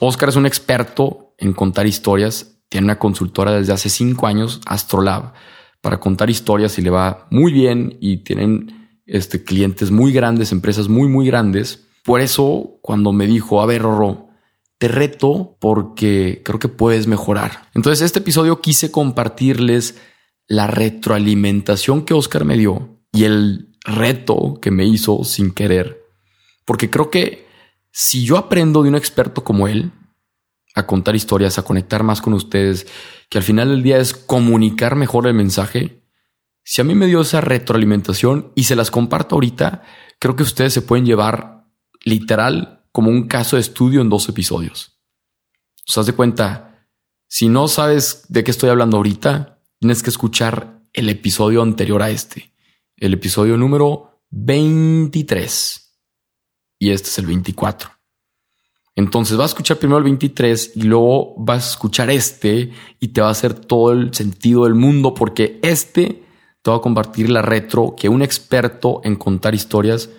Oscar 0.00 0.30
es 0.30 0.36
un 0.36 0.46
experto 0.46 1.34
en 1.38 1.52
contar 1.52 1.86
historias, 1.86 2.58
tiene 2.68 2.86
una 2.86 2.98
consultora 2.98 3.52
desde 3.52 3.72
hace 3.72 3.90
cinco 3.90 4.26
años, 4.26 4.60
Astrolab, 4.66 5.32
para 5.80 6.00
contar 6.00 6.30
historias 6.30 6.78
y 6.78 6.82
le 6.82 6.90
va 6.90 7.26
muy 7.30 7.52
bien 7.52 7.98
y 8.00 8.18
tienen 8.18 9.00
este, 9.06 9.44
clientes 9.44 9.90
muy 9.90 10.12
grandes, 10.12 10.52
empresas 10.52 10.88
muy, 10.88 11.08
muy 11.08 11.26
grandes. 11.26 11.86
Por 12.04 12.20
eso, 12.20 12.78
cuando 12.82 13.12
me 13.12 13.26
dijo, 13.26 13.60
a 13.60 13.66
ver, 13.66 13.82
te 14.78 14.88
reto 14.88 15.56
porque 15.60 16.42
creo 16.44 16.58
que 16.58 16.68
puedes 16.68 17.06
mejorar. 17.06 17.68
Entonces, 17.74 18.02
este 18.02 18.20
episodio 18.20 18.60
quise 18.60 18.90
compartirles 18.90 19.98
la 20.46 20.66
retroalimentación 20.66 22.04
que 22.04 22.14
Oscar 22.14 22.44
me 22.44 22.56
dio 22.56 22.99
y 23.12 23.24
el 23.24 23.70
reto 23.84 24.58
que 24.60 24.70
me 24.70 24.84
hizo 24.84 25.24
sin 25.24 25.52
querer. 25.52 26.04
Porque 26.64 26.90
creo 26.90 27.10
que 27.10 27.46
si 27.90 28.24
yo 28.24 28.36
aprendo 28.36 28.82
de 28.82 28.88
un 28.88 28.94
experto 28.94 29.42
como 29.42 29.68
él 29.68 29.92
a 30.74 30.86
contar 30.86 31.16
historias, 31.16 31.58
a 31.58 31.64
conectar 31.64 32.02
más 32.02 32.22
con 32.22 32.32
ustedes, 32.32 32.86
que 33.28 33.38
al 33.38 33.44
final 33.44 33.68
del 33.68 33.82
día 33.82 33.98
es 33.98 34.14
comunicar 34.14 34.94
mejor 34.94 35.26
el 35.26 35.34
mensaje, 35.34 36.04
si 36.62 36.80
a 36.80 36.84
mí 36.84 36.94
me 36.94 37.06
dio 37.06 37.22
esa 37.22 37.40
retroalimentación 37.40 38.52
y 38.54 38.64
se 38.64 38.76
las 38.76 38.90
comparto 38.90 39.34
ahorita, 39.34 39.82
creo 40.20 40.36
que 40.36 40.44
ustedes 40.44 40.72
se 40.72 40.82
pueden 40.82 41.06
llevar 41.06 41.66
literal 42.04 42.84
como 42.92 43.10
un 43.10 43.26
caso 43.26 43.56
de 43.56 43.62
estudio 43.62 44.00
en 44.00 44.08
dos 44.08 44.28
episodios. 44.28 45.00
O 45.88 45.92
sea, 45.92 46.04
de 46.04 46.12
cuenta, 46.12 46.86
si 47.26 47.48
no 47.48 47.66
sabes 47.66 48.24
de 48.28 48.44
qué 48.44 48.50
estoy 48.50 48.70
hablando 48.70 48.98
ahorita, 48.98 49.58
tienes 49.80 50.02
que 50.02 50.10
escuchar 50.10 50.82
el 50.92 51.08
episodio 51.08 51.62
anterior 51.62 52.02
a 52.02 52.10
este 52.10 52.50
el 53.00 53.14
episodio 53.14 53.56
número 53.56 54.20
23. 54.30 55.98
Y 56.78 56.90
este 56.90 57.08
es 57.08 57.18
el 57.18 57.26
24. 57.26 57.90
Entonces 58.94 59.36
vas 59.36 59.50
a 59.50 59.52
escuchar 59.52 59.78
primero 59.78 59.98
el 59.98 60.04
23 60.04 60.72
y 60.76 60.82
luego 60.82 61.34
vas 61.38 61.66
a 61.66 61.70
escuchar 61.70 62.10
este 62.10 62.72
y 63.00 63.08
te 63.08 63.20
va 63.22 63.28
a 63.28 63.32
hacer 63.32 63.54
todo 63.54 63.92
el 63.92 64.12
sentido 64.14 64.64
del 64.64 64.74
mundo 64.74 65.14
porque 65.14 65.58
este 65.62 66.22
te 66.62 66.70
va 66.70 66.76
a 66.76 66.80
compartir 66.80 67.30
la 67.30 67.40
retro 67.40 67.94
que 67.96 68.10
un 68.10 68.20
experto 68.20 69.00
en 69.02 69.16
contar 69.16 69.54
historias, 69.54 70.10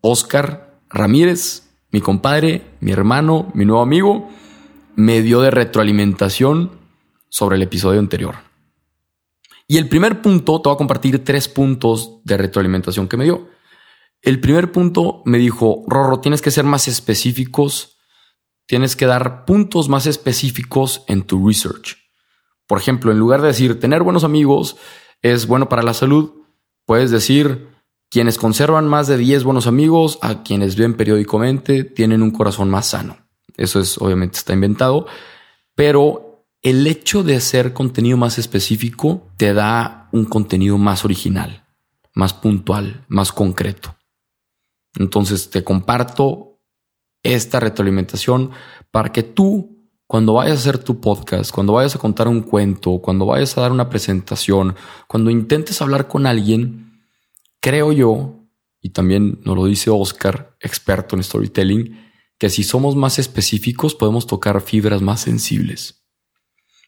Oscar 0.00 0.80
Ramírez, 0.88 1.68
mi 1.90 2.00
compadre, 2.00 2.62
mi 2.80 2.92
hermano, 2.92 3.50
mi 3.54 3.64
nuevo 3.64 3.82
amigo, 3.82 4.30
me 4.94 5.22
dio 5.22 5.40
de 5.40 5.50
retroalimentación 5.50 6.78
sobre 7.28 7.56
el 7.56 7.62
episodio 7.62 7.98
anterior. 7.98 8.49
Y 9.70 9.78
el 9.78 9.88
primer 9.88 10.20
punto, 10.20 10.60
te 10.60 10.68
voy 10.68 10.74
a 10.74 10.78
compartir 10.78 11.22
tres 11.22 11.46
puntos 11.46 12.18
de 12.24 12.36
retroalimentación 12.36 13.06
que 13.06 13.16
me 13.16 13.22
dio. 13.22 13.50
El 14.20 14.40
primer 14.40 14.72
punto 14.72 15.22
me 15.26 15.38
dijo, 15.38 15.84
Rorro, 15.86 16.18
tienes 16.18 16.42
que 16.42 16.50
ser 16.50 16.64
más 16.64 16.88
específicos, 16.88 17.96
tienes 18.66 18.96
que 18.96 19.06
dar 19.06 19.44
puntos 19.44 19.88
más 19.88 20.06
específicos 20.06 21.04
en 21.06 21.22
tu 21.22 21.46
research. 21.46 21.98
Por 22.66 22.78
ejemplo, 22.78 23.12
en 23.12 23.20
lugar 23.20 23.42
de 23.42 23.46
decir 23.46 23.78
tener 23.78 24.02
buenos 24.02 24.24
amigos 24.24 24.76
es 25.22 25.46
bueno 25.46 25.68
para 25.68 25.84
la 25.84 25.94
salud, 25.94 26.32
puedes 26.84 27.12
decir 27.12 27.68
quienes 28.10 28.38
conservan 28.38 28.88
más 28.88 29.06
de 29.06 29.18
10 29.18 29.44
buenos 29.44 29.68
amigos, 29.68 30.18
a 30.20 30.42
quienes 30.42 30.74
ven 30.74 30.94
periódicamente, 30.94 31.84
tienen 31.84 32.24
un 32.24 32.32
corazón 32.32 32.70
más 32.70 32.86
sano. 32.86 33.18
Eso 33.56 33.78
es 33.78 33.98
obviamente 33.98 34.36
está 34.36 34.52
inventado, 34.52 35.06
pero 35.76 36.29
el 36.62 36.86
hecho 36.86 37.22
de 37.22 37.36
hacer 37.36 37.72
contenido 37.72 38.16
más 38.16 38.38
específico 38.38 39.28
te 39.36 39.54
da 39.54 40.08
un 40.12 40.26
contenido 40.26 40.76
más 40.76 41.04
original, 41.04 41.66
más 42.14 42.34
puntual, 42.34 43.04
más 43.08 43.32
concreto. 43.32 43.96
Entonces 44.96 45.48
te 45.50 45.64
comparto 45.64 46.60
esta 47.22 47.60
retroalimentación 47.60 48.50
para 48.90 49.12
que 49.12 49.22
tú, 49.22 49.88
cuando 50.06 50.34
vayas 50.34 50.58
a 50.58 50.60
hacer 50.60 50.78
tu 50.78 51.00
podcast, 51.00 51.50
cuando 51.50 51.74
vayas 51.74 51.94
a 51.94 51.98
contar 51.98 52.28
un 52.28 52.42
cuento, 52.42 52.98
cuando 52.98 53.26
vayas 53.26 53.56
a 53.56 53.62
dar 53.62 53.72
una 53.72 53.88
presentación, 53.88 54.74
cuando 55.06 55.30
intentes 55.30 55.80
hablar 55.80 56.08
con 56.08 56.26
alguien, 56.26 57.04
creo 57.60 57.92
yo, 57.92 58.40
y 58.82 58.90
también 58.90 59.40
nos 59.44 59.56
lo 59.56 59.66
dice 59.66 59.90
Oscar, 59.90 60.56
experto 60.60 61.16
en 61.16 61.22
storytelling, 61.22 62.10
que 62.38 62.50
si 62.50 62.64
somos 62.64 62.96
más 62.96 63.18
específicos 63.18 63.94
podemos 63.94 64.26
tocar 64.26 64.60
fibras 64.60 65.00
más 65.00 65.20
sensibles. 65.20 65.99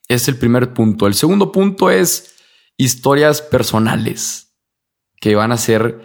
Es 0.09 0.29
el 0.29 0.37
primer 0.37 0.75
punto. 0.75 1.07
El 1.07 1.15
segundo 1.15 1.53
punto 1.53 1.91
es 1.91 2.35
historias 2.77 3.43
personales 3.43 4.57
que 5.21 5.35
van 5.35 5.53
a 5.53 5.57
ser 5.57 6.01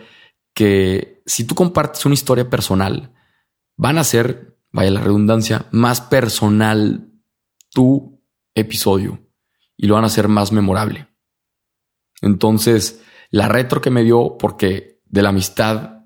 que 0.54 1.22
si 1.26 1.44
tú 1.46 1.56
compartes 1.56 2.06
una 2.06 2.14
historia 2.14 2.50
personal, 2.50 3.14
van 3.76 3.98
a 3.98 4.04
ser, 4.04 4.58
vaya 4.72 4.92
la 4.92 5.02
redundancia, 5.02 5.66
más 5.72 6.02
personal 6.02 7.12
tu 7.72 8.24
episodio 8.56 9.20
y 9.76 9.88
lo 9.88 9.96
van 9.96 10.04
a 10.04 10.08
hacer 10.08 10.28
más 10.28 10.52
memorable. 10.52 11.08
Entonces, 12.22 13.02
la 13.30 13.48
retro 13.48 13.82
que 13.82 13.92
me 13.92 14.04
dio, 14.04 14.38
porque 14.38 15.02
de 15.06 15.22
la 15.22 15.30
amistad 15.30 16.06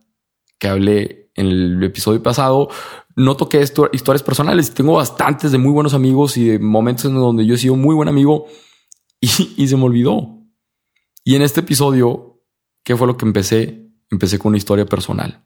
que 0.58 0.68
hablé 0.68 1.21
en 1.36 1.48
el 1.48 1.84
episodio 1.84 2.22
pasado, 2.22 2.70
no 3.16 3.36
toqué 3.36 3.62
historias 3.62 4.24
personales. 4.24 4.74
Tengo 4.74 4.94
bastantes 4.94 5.52
de 5.52 5.58
muy 5.58 5.72
buenos 5.72 5.94
amigos 5.94 6.38
y 6.38 6.46
de 6.46 6.60
momentos 6.60 7.06
en 7.06 7.16
donde 7.16 7.46
yo 7.46 7.56
he 7.56 7.58
sido 7.58 7.76
muy 7.76 7.96
buen 7.96 8.10
amigo 8.10 8.48
y, 9.20 9.68
se 9.68 9.78
me 9.78 9.84
olvidó. 9.84 10.40
Y 11.24 11.36
en 11.36 11.42
este 11.44 11.60
episodio, 11.60 12.42
¿qué 12.84 12.96
fue 12.98 13.08
lo 13.08 13.18
que 13.18 13.26
empecé? 13.26 13.92
Empecé 14.10 14.40
con 14.40 14.50
una 14.50 14.58
historia 14.58 14.86
personal. 14.86 15.46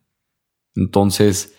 Entonces, 0.75 1.55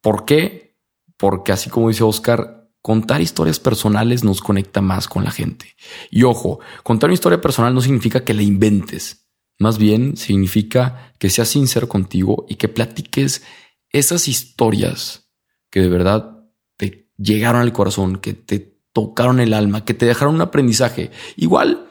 ¿por 0.00 0.24
qué? 0.24 0.78
Porque 1.16 1.52
así 1.52 1.68
como 1.68 1.88
dice 1.88 2.04
Oscar, 2.04 2.70
contar 2.80 3.20
historias 3.20 3.58
personales 3.58 4.24
nos 4.24 4.40
conecta 4.40 4.80
más 4.80 5.08
con 5.08 5.24
la 5.24 5.30
gente. 5.30 5.76
Y 6.10 6.22
ojo, 6.22 6.60
contar 6.82 7.08
una 7.08 7.14
historia 7.14 7.40
personal 7.40 7.74
no 7.74 7.80
significa 7.80 8.24
que 8.24 8.34
la 8.34 8.42
inventes. 8.42 9.29
Más 9.60 9.76
bien 9.76 10.16
significa 10.16 11.12
que 11.18 11.28
seas 11.28 11.50
sincero 11.50 11.86
contigo 11.86 12.46
y 12.48 12.54
que 12.54 12.68
platiques 12.68 13.42
esas 13.90 14.26
historias 14.26 15.30
que 15.70 15.80
de 15.82 15.90
verdad 15.90 16.48
te 16.78 17.10
llegaron 17.18 17.60
al 17.60 17.74
corazón, 17.74 18.16
que 18.16 18.32
te 18.32 18.80
tocaron 18.94 19.38
el 19.38 19.52
alma, 19.52 19.84
que 19.84 19.92
te 19.92 20.06
dejaron 20.06 20.36
un 20.36 20.40
aprendizaje. 20.40 21.10
Igual, 21.36 21.86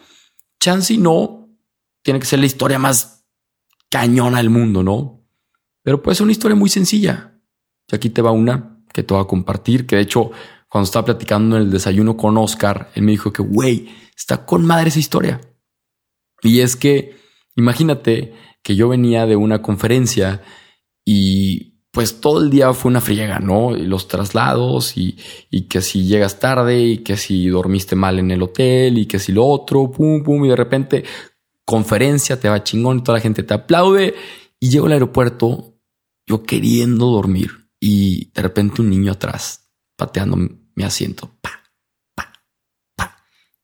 chance 0.60 0.98
no 0.98 1.48
tiene 2.02 2.20
que 2.20 2.26
ser 2.26 2.40
la 2.40 2.48
historia 2.48 2.80
más 2.80 3.28
cañona 3.92 4.40
del 4.40 4.50
mundo, 4.50 4.82
¿no? 4.82 5.24
Pero 5.84 6.02
puede 6.02 6.16
ser 6.16 6.24
una 6.24 6.32
historia 6.32 6.56
muy 6.56 6.70
sencilla. 6.70 7.40
Y 7.88 7.96
aquí 7.96 8.10
te 8.10 8.24
va 8.24 8.32
una 8.32 8.84
que 8.92 9.04
te 9.04 9.14
voy 9.14 9.22
a 9.22 9.28
compartir, 9.28 9.86
que 9.86 9.96
de 9.96 10.02
hecho, 10.02 10.32
cuando 10.68 10.86
estaba 10.86 11.06
platicando 11.06 11.56
en 11.56 11.62
el 11.62 11.72
desayuno 11.72 12.18
con 12.18 12.36
Oscar, 12.36 12.90
él 12.96 13.04
me 13.04 13.12
dijo 13.12 13.32
que, 13.32 13.44
güey, 13.44 13.90
está 14.18 14.44
con 14.44 14.66
madre 14.66 14.90
esa 14.90 14.98
historia. 14.98 15.40
Y 16.42 16.62
es 16.62 16.76
que, 16.76 17.29
imagínate 17.56 18.34
que 18.64 18.76
yo 18.76 18.90
venía 18.90 19.26
de 19.26 19.36
una 19.36 19.62
conferencia 19.62 20.42
y 21.06 21.80
pues 21.92 22.22
todo 22.22 22.42
el 22.42 22.50
día 22.50 22.72
fue 22.74 22.90
una 22.90 23.02
friega, 23.02 23.40
¿no? 23.40 23.76
Y 23.76 23.86
los 23.86 24.08
traslados 24.08 24.96
y, 24.96 25.18
y, 25.50 25.68
que 25.68 25.82
si 25.82 26.06
llegas 26.06 26.40
tarde 26.40 26.80
y 26.82 26.98
que 27.00 27.18
si 27.18 27.48
dormiste 27.48 27.96
mal 27.96 28.20
en 28.20 28.32
el 28.32 28.44
hotel 28.44 28.98
y 29.00 29.08
que 29.08 29.18
si 29.18 29.32
lo 29.32 29.46
otro, 29.46 29.90
pum, 29.92 30.24
pum, 30.24 30.46
y 30.46 30.50
de 30.50 30.56
repente 30.56 31.04
conferencia, 31.66 32.40
te 32.40 32.50
va 32.50 32.64
chingón 32.64 33.00
y 33.00 33.04
toda 33.04 33.18
la 33.18 33.22
gente 33.22 33.44
te 33.44 33.54
aplaude 33.54 34.16
y 34.60 34.70
llego 34.70 34.86
al 34.86 34.94
aeropuerto 34.94 35.80
yo 36.28 36.44
queriendo 36.44 37.08
dormir 37.08 37.72
y 37.80 38.32
de 38.32 38.42
repente 38.42 38.82
un 38.82 38.90
niño 38.90 39.12
atrás 39.12 39.72
pateando 39.96 40.38
mi 40.38 40.84
asiento. 40.84 41.32
Pa. 41.42 41.60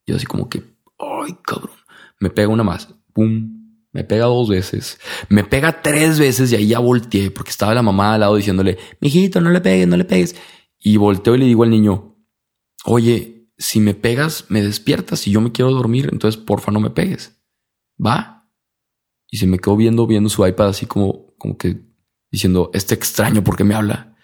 Yo 0.07 0.15
así 0.15 0.25
como 0.25 0.49
que, 0.49 0.63
ay, 0.99 1.37
cabrón, 1.43 1.75
me 2.19 2.29
pega 2.29 2.47
una 2.47 2.63
más, 2.63 2.87
pum, 3.13 3.54
me 3.95 4.03
pega 4.03 4.25
dos 4.25 4.49
veces, 4.49 4.99
me 5.29 5.45
pega 5.45 5.81
tres 5.81 6.19
veces 6.19 6.51
y 6.51 6.57
ahí 6.57 6.67
ya 6.67 6.79
volteé 6.79 7.31
porque 7.31 7.51
estaba 7.51 7.73
la 7.73 7.81
mamá 7.81 8.13
al 8.13 8.19
lado 8.19 8.35
diciéndole, 8.35 8.77
mijito, 8.99 9.39
no 9.39 9.49
le 9.51 9.61
pegues, 9.61 9.87
no 9.87 9.95
le 9.95 10.03
pegues. 10.03 10.35
Y 10.77 10.97
volteo 10.97 11.35
y 11.35 11.37
le 11.37 11.45
digo 11.45 11.63
al 11.63 11.69
niño, 11.69 12.17
oye, 12.83 13.47
si 13.57 13.79
me 13.79 13.93
pegas, 13.93 14.47
me 14.49 14.61
despiertas 14.61 15.25
y 15.27 15.31
yo 15.31 15.39
me 15.39 15.53
quiero 15.53 15.71
dormir, 15.71 16.09
entonces 16.11 16.39
porfa 16.41 16.73
no 16.73 16.81
me 16.81 16.89
pegues. 16.89 17.41
Va. 18.05 18.51
Y 19.31 19.37
se 19.37 19.47
me 19.47 19.59
quedó 19.59 19.77
viendo, 19.77 20.05
viendo 20.07 20.27
su 20.27 20.45
iPad 20.45 20.67
así 20.67 20.87
como, 20.87 21.33
como 21.37 21.57
que 21.57 21.79
diciendo, 22.29 22.71
este 22.73 22.95
extraño 22.95 23.45
porque 23.45 23.63
me 23.63 23.75
habla. 23.75 24.17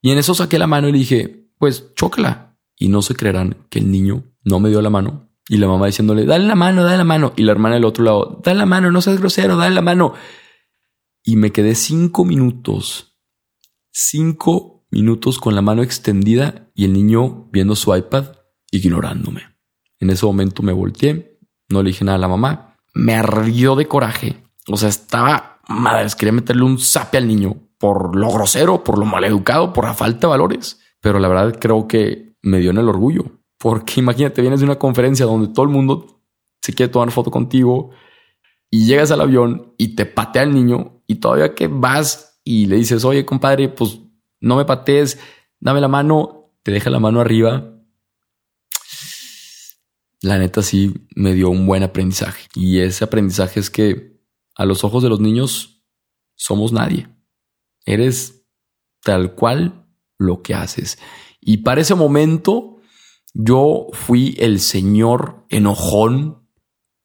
Y 0.00 0.12
en 0.12 0.18
eso 0.18 0.36
saqué 0.36 0.56
la 0.56 0.68
mano 0.68 0.86
y 0.88 0.92
le 0.92 0.98
dije, 0.98 1.50
pues 1.58 1.92
chócala. 1.96 2.60
Y 2.76 2.90
no 2.90 3.02
se 3.02 3.16
creerán 3.16 3.66
que 3.70 3.80
el 3.80 3.90
niño 3.90 4.22
no 4.44 4.60
me 4.60 4.68
dio 4.68 4.80
la 4.80 4.90
mano 4.90 5.29
y 5.50 5.56
la 5.56 5.66
mamá 5.66 5.86
diciéndole, 5.86 6.26
dale 6.26 6.46
la 6.46 6.54
mano, 6.54 6.84
dale 6.84 6.98
la 6.98 7.04
mano. 7.04 7.32
Y 7.34 7.42
la 7.42 7.50
hermana 7.50 7.74
del 7.74 7.84
otro 7.84 8.04
lado, 8.04 8.40
dale 8.44 8.60
la 8.60 8.66
mano, 8.66 8.92
no 8.92 9.02
seas 9.02 9.18
grosero, 9.18 9.56
dale 9.56 9.74
la 9.74 9.82
mano. 9.82 10.14
Y 11.24 11.34
me 11.34 11.50
quedé 11.50 11.74
cinco 11.74 12.24
minutos, 12.24 13.18
cinco 13.90 14.86
minutos 14.92 15.40
con 15.40 15.56
la 15.56 15.60
mano 15.60 15.82
extendida 15.82 16.70
y 16.72 16.84
el 16.84 16.92
niño 16.92 17.48
viendo 17.50 17.74
su 17.74 17.92
iPad, 17.96 18.26
ignorándome. 18.70 19.42
En 19.98 20.10
ese 20.10 20.24
momento 20.24 20.62
me 20.62 20.72
volteé, 20.72 21.40
no 21.68 21.82
le 21.82 21.88
dije 21.88 22.04
nada 22.04 22.14
a 22.14 22.20
la 22.20 22.28
mamá, 22.28 22.76
me 22.94 23.16
ardió 23.16 23.74
de 23.74 23.88
coraje. 23.88 24.44
O 24.68 24.76
sea, 24.76 24.88
estaba, 24.88 25.62
madre, 25.66 26.06
quería 26.16 26.32
meterle 26.32 26.62
un 26.62 26.78
zape 26.78 27.18
al 27.18 27.26
niño 27.26 27.56
por 27.76 28.14
lo 28.14 28.30
grosero, 28.30 28.84
por 28.84 28.98
lo 28.98 29.04
maleducado, 29.04 29.72
por 29.72 29.84
la 29.84 29.94
falta 29.94 30.28
de 30.28 30.30
valores. 30.30 30.78
Pero 31.00 31.18
la 31.18 31.26
verdad 31.26 31.58
creo 31.60 31.88
que 31.88 32.36
me 32.40 32.60
dio 32.60 32.70
en 32.70 32.78
el 32.78 32.88
orgullo. 32.88 33.39
Porque 33.60 34.00
imagínate, 34.00 34.40
vienes 34.40 34.60
de 34.60 34.64
una 34.64 34.78
conferencia 34.78 35.26
donde 35.26 35.48
todo 35.48 35.64
el 35.66 35.70
mundo 35.70 36.22
se 36.62 36.72
quiere 36.72 36.90
tomar 36.90 37.10
foto 37.10 37.30
contigo 37.30 37.90
y 38.70 38.86
llegas 38.86 39.10
al 39.10 39.20
avión 39.20 39.74
y 39.76 39.94
te 39.96 40.06
patea 40.06 40.44
el 40.44 40.54
niño 40.54 41.02
y 41.06 41.16
todavía 41.16 41.54
que 41.54 41.68
vas 41.68 42.40
y 42.42 42.64
le 42.66 42.76
dices, 42.76 43.04
oye, 43.04 43.26
compadre, 43.26 43.68
pues 43.68 44.00
no 44.40 44.56
me 44.56 44.64
patees, 44.64 45.18
dame 45.58 45.82
la 45.82 45.88
mano, 45.88 46.54
te 46.62 46.72
deja 46.72 46.88
la 46.88 47.00
mano 47.00 47.20
arriba. 47.20 47.76
La 50.22 50.38
neta 50.38 50.62
sí 50.62 50.94
me 51.14 51.34
dio 51.34 51.50
un 51.50 51.66
buen 51.66 51.82
aprendizaje. 51.82 52.48
Y 52.54 52.78
ese 52.78 53.04
aprendizaje 53.04 53.60
es 53.60 53.68
que 53.68 54.22
a 54.54 54.64
los 54.64 54.84
ojos 54.84 55.02
de 55.02 55.10
los 55.10 55.20
niños 55.20 55.84
somos 56.34 56.72
nadie. 56.72 57.08
Eres 57.84 58.46
tal 59.02 59.34
cual 59.34 59.86
lo 60.16 60.40
que 60.40 60.54
haces. 60.54 60.98
Y 61.42 61.58
para 61.58 61.82
ese 61.82 61.94
momento 61.94 62.79
yo 63.34 63.86
fui 63.92 64.36
el 64.38 64.60
señor 64.60 65.46
enojón 65.48 66.48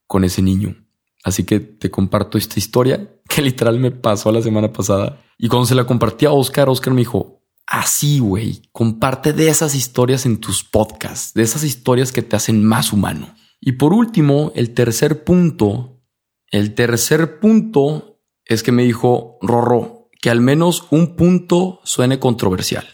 con 0.08 0.24
ese 0.24 0.41
niño. 0.41 0.75
Así 1.24 1.44
que 1.44 1.60
te 1.60 1.89
comparto 1.89 2.38
esta 2.38 2.60
historia 2.60 3.20
que 3.29 3.41
literal 3.41 3.79
me 3.79 3.91
pasó 3.91 4.32
la 4.32 4.41
semana 4.41 4.72
pasada. 4.72 5.22
Y 5.38 5.48
cuando 5.48 5.65
se 5.65 5.75
la 5.75 5.86
compartí 5.86 6.25
a 6.25 6.32
Oscar, 6.32 6.70
Oscar 6.70 6.94
me 6.94 7.01
dijo, 7.01 7.44
así, 7.65 8.20
güey, 8.20 8.62
comparte 8.72 9.34
de 9.34 9.50
esas 9.50 9.75
historias 9.75 10.25
en 10.25 10.38
tus 10.38 10.63
podcasts, 10.63 11.34
de 11.34 11.44
esas 11.44 11.63
historias 11.63 12.12
que 12.12 12.22
te 12.22 12.36
hacen 12.36 12.63
más 12.63 12.94
humano. 12.94 13.34
Y 13.59 13.74
por 13.74 13.94
último, 13.94 14.51
el 14.55 14.74
tercer 14.74 15.24
punto, 15.24 16.03
el 16.51 16.75
tercer 16.75 17.40
punto 17.40 18.22
es 18.46 18.61
que 18.61 18.72
me 18.72 18.83
dijo, 18.83 19.38
Rorro, 19.42 20.09
que 20.22 20.29
al 20.29 20.42
menos 20.42 20.88
un 20.92 21.16
punto 21.16 21.79
suene 21.83 22.20
controversial. 22.20 22.85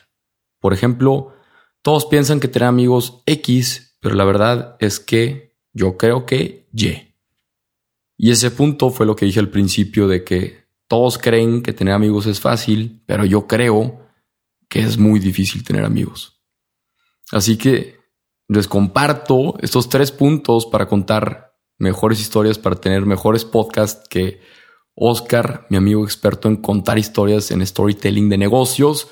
Por 0.60 0.74
ejemplo, 0.74 1.34
todos 1.82 2.06
piensan 2.06 2.40
que 2.40 2.48
tener 2.48 2.68
amigos 2.68 3.24
X, 3.26 3.98
pero 4.00 4.16
la 4.16 4.26
verdad 4.26 4.78
es 4.80 5.00
que 5.00 5.58
yo 5.74 5.98
creo 5.98 6.26
que 6.26 6.70
Y. 6.74 7.16
Y 8.18 8.32
ese 8.32 8.52
punto 8.52 8.92
fue 8.92 9.06
lo 9.06 9.16
que 9.16 9.26
dije 9.26 9.40
al 9.40 9.50
principio 9.50 10.08
de 10.08 10.24
que 10.24 10.66
todos 10.88 11.18
creen 11.18 11.64
que 11.64 11.74
tener 11.74 11.94
amigos 11.94 12.26
es 12.28 12.40
fácil, 12.40 13.02
pero 13.06 13.26
yo 13.26 13.48
creo 13.48 14.08
que 14.68 14.82
es 14.82 14.98
muy 14.98 15.20
difícil 15.20 15.64
tener 15.64 15.84
amigos. 15.84 16.42
Así 17.32 17.58
que 17.58 18.00
les 18.48 18.68
comparto 18.68 19.56
estos 19.62 19.90
tres 19.90 20.12
puntos 20.12 20.66
para 20.66 20.88
contar 20.88 21.56
mejores 21.78 22.20
historias, 22.20 22.60
para 22.60 22.76
tener 22.76 23.06
mejores 23.06 23.46
podcasts 23.46 24.08
que 24.10 24.42
Oscar, 24.94 25.66
mi 25.70 25.78
amigo 25.78 26.04
experto 26.04 26.48
en 26.48 26.58
contar 26.58 27.00
historias 27.00 27.50
en 27.52 27.66
storytelling 27.66 28.30
de 28.30 28.38
negocios, 28.38 29.08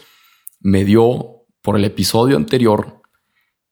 me 0.59 0.83
dio 0.83 1.38
por 1.69 1.77
el 1.77 1.85
episodio 1.85 2.35
anterior 2.35 2.99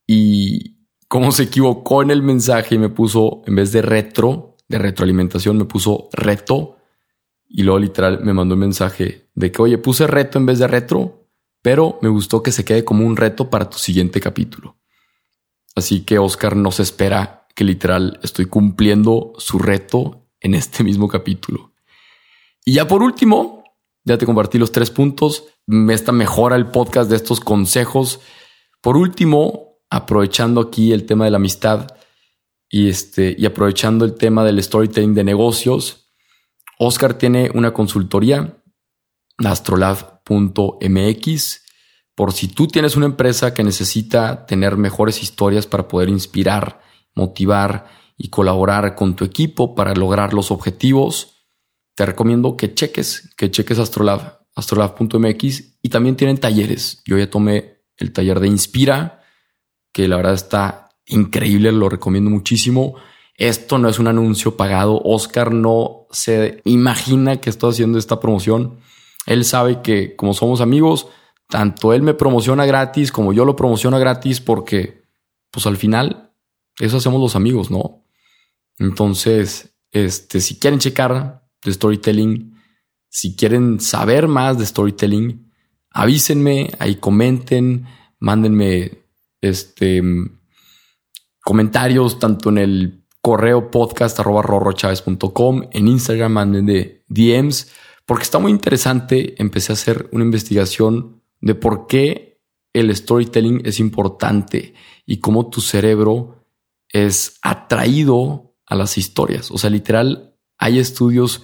y 0.05 0.77
cómo 1.07 1.31
se 1.31 1.41
equivocó 1.41 2.03
en 2.03 2.11
el 2.11 2.21
mensaje 2.21 2.75
y 2.75 2.77
me 2.77 2.89
puso, 2.89 3.41
en 3.47 3.55
vez 3.55 3.71
de 3.71 3.81
retro, 3.81 4.55
de 4.67 4.77
retroalimentación, 4.77 5.57
me 5.57 5.65
puso 5.65 6.07
reto 6.13 6.77
y 7.49 7.63
luego 7.63 7.79
literal 7.79 8.23
me 8.23 8.33
mandó 8.33 8.53
un 8.53 8.59
mensaje 8.59 9.31
de 9.33 9.51
que, 9.51 9.63
oye, 9.63 9.79
puse 9.79 10.05
reto 10.05 10.37
en 10.37 10.45
vez 10.45 10.59
de 10.59 10.67
retro, 10.67 11.27
pero 11.63 11.97
me 12.03 12.09
gustó 12.09 12.43
que 12.43 12.51
se 12.51 12.63
quede 12.63 12.85
como 12.85 13.03
un 13.03 13.17
reto 13.17 13.49
para 13.49 13.67
tu 13.67 13.79
siguiente 13.79 14.21
capítulo. 14.21 14.77
Así 15.75 16.01
que 16.01 16.19
Oscar 16.19 16.55
nos 16.55 16.79
espera 16.79 17.47
que 17.55 17.63
literal 17.63 18.19
estoy 18.21 18.45
cumpliendo 18.45 19.33
su 19.39 19.57
reto 19.57 20.29
en 20.39 20.53
este 20.53 20.83
mismo 20.83 21.07
capítulo. 21.07 21.73
Y 22.63 22.73
ya 22.73 22.87
por 22.87 23.01
último, 23.01 23.63
ya 24.03 24.19
te 24.19 24.27
compartí 24.27 24.59
los 24.59 24.71
tres 24.71 24.91
puntos. 24.91 25.45
Esta 25.67 26.13
mejora 26.13 26.55
el 26.55 26.67
podcast 26.67 27.09
de 27.09 27.17
estos 27.17 27.41
consejos. 27.41 28.21
Por 28.79 28.95
último, 28.95 29.81
aprovechando 29.89 30.61
aquí 30.61 30.93
el 30.93 31.05
tema 31.05 31.25
de 31.25 31.31
la 31.31 31.37
amistad 31.37 31.87
y, 32.69 32.87
este, 32.87 33.35
y 33.37 33.45
aprovechando 33.45 34.05
el 34.05 34.15
tema 34.15 34.45
del 34.45 34.63
storytelling 34.63 35.13
de 35.13 35.25
negocios, 35.25 36.09
Oscar 36.79 37.15
tiene 37.15 37.51
una 37.53 37.73
consultoría, 37.73 38.63
astrolab.mx. 39.39 41.63
Por 42.15 42.31
si 42.31 42.47
tú 42.47 42.67
tienes 42.67 42.95
una 42.95 43.07
empresa 43.07 43.53
que 43.53 43.65
necesita 43.65 44.45
tener 44.45 44.77
mejores 44.77 45.21
historias 45.21 45.67
para 45.67 45.89
poder 45.89 46.07
inspirar, 46.07 46.79
motivar 47.13 47.87
y 48.17 48.29
colaborar 48.29 48.95
con 48.95 49.17
tu 49.17 49.25
equipo 49.25 49.75
para 49.75 49.93
lograr 49.93 50.33
los 50.33 50.49
objetivos, 50.49 51.43
te 51.93 52.05
recomiendo 52.05 52.55
que 52.55 52.73
cheques, 52.73 53.35
que 53.35 53.51
cheques 53.51 53.79
Astrolab, 53.79 54.36
astrolab.mx 54.57 55.77
y 55.81 55.89
también 55.89 56.15
tienen 56.15 56.39
talleres. 56.39 57.01
Yo 57.05 57.17
ya 57.17 57.29
tomé 57.29 57.83
el 57.95 58.11
taller 58.11 58.39
de 58.39 58.47
Inspira, 58.47 59.21
que 59.93 60.07
la 60.07 60.17
verdad 60.17 60.33
está 60.33 60.89
increíble, 61.05 61.71
lo 61.71 61.89
recomiendo 61.89 62.29
muchísimo. 62.29 62.95
Esto 63.35 63.77
no 63.77 63.87
es 63.87 63.99
un 63.99 64.07
anuncio 64.07 64.57
pagado. 64.57 64.99
Oscar 65.03 65.53
no 65.53 66.07
se 66.11 66.61
imagina 66.65 67.37
que 67.37 67.51
estoy 67.51 67.71
haciendo 67.71 67.99
esta 67.99 68.19
promoción. 68.19 68.79
Él 69.27 69.45
sabe 69.45 69.81
que 69.83 70.15
como 70.15 70.33
somos 70.33 70.59
amigos, 70.59 71.07
tanto 71.47 71.93
él 71.93 72.01
me 72.01 72.15
promociona 72.15 72.65
gratis 72.65 73.11
como 73.11 73.33
yo 73.33 73.45
lo 73.45 73.55
promociono 73.55 73.99
gratis 73.99 74.41
porque 74.41 75.03
pues 75.51 75.67
al 75.67 75.77
final 75.77 76.33
eso 76.79 76.97
hacemos 76.97 77.21
los 77.21 77.35
amigos, 77.35 77.69
¿no? 77.69 78.03
Entonces, 78.79 79.75
este, 79.91 80.41
si 80.41 80.57
quieren 80.57 80.79
checar 80.79 81.47
de 81.63 81.73
storytelling. 81.73 82.56
Si 83.09 83.35
quieren 83.35 83.79
saber 83.79 84.27
más 84.27 84.57
de 84.57 84.65
storytelling, 84.65 85.51
avísenme, 85.91 86.71
ahí 86.79 86.95
comenten, 86.95 87.85
mándenme 88.19 89.03
este 89.41 90.01
comentarios 91.47 92.19
tanto 92.19 92.49
en 92.49 92.57
el 92.57 93.05
correo 93.21 93.71
podcast 93.71 94.19
arroba 94.19 94.43
en 95.71 95.87
Instagram 95.87 96.31
manden 96.31 96.65
de 96.65 97.05
DMs, 97.07 97.71
porque 98.05 98.23
está 98.23 98.37
muy 98.39 98.51
interesante. 98.51 99.41
Empecé 99.41 99.71
a 99.71 99.75
hacer 99.75 100.09
una 100.11 100.25
investigación 100.25 101.23
de 101.39 101.55
por 101.55 101.87
qué 101.87 102.41
el 102.73 102.93
storytelling 102.95 103.61
es 103.65 103.79
importante 103.79 104.73
y 105.05 105.19
cómo 105.19 105.49
tu 105.49 105.61
cerebro 105.61 106.45
es 106.89 107.37
atraído 107.41 108.55
a 108.65 108.75
las 108.75 108.97
historias. 108.97 109.49
O 109.51 109.57
sea, 109.57 109.69
literal, 109.69 110.35
hay 110.57 110.79
estudios 110.79 111.43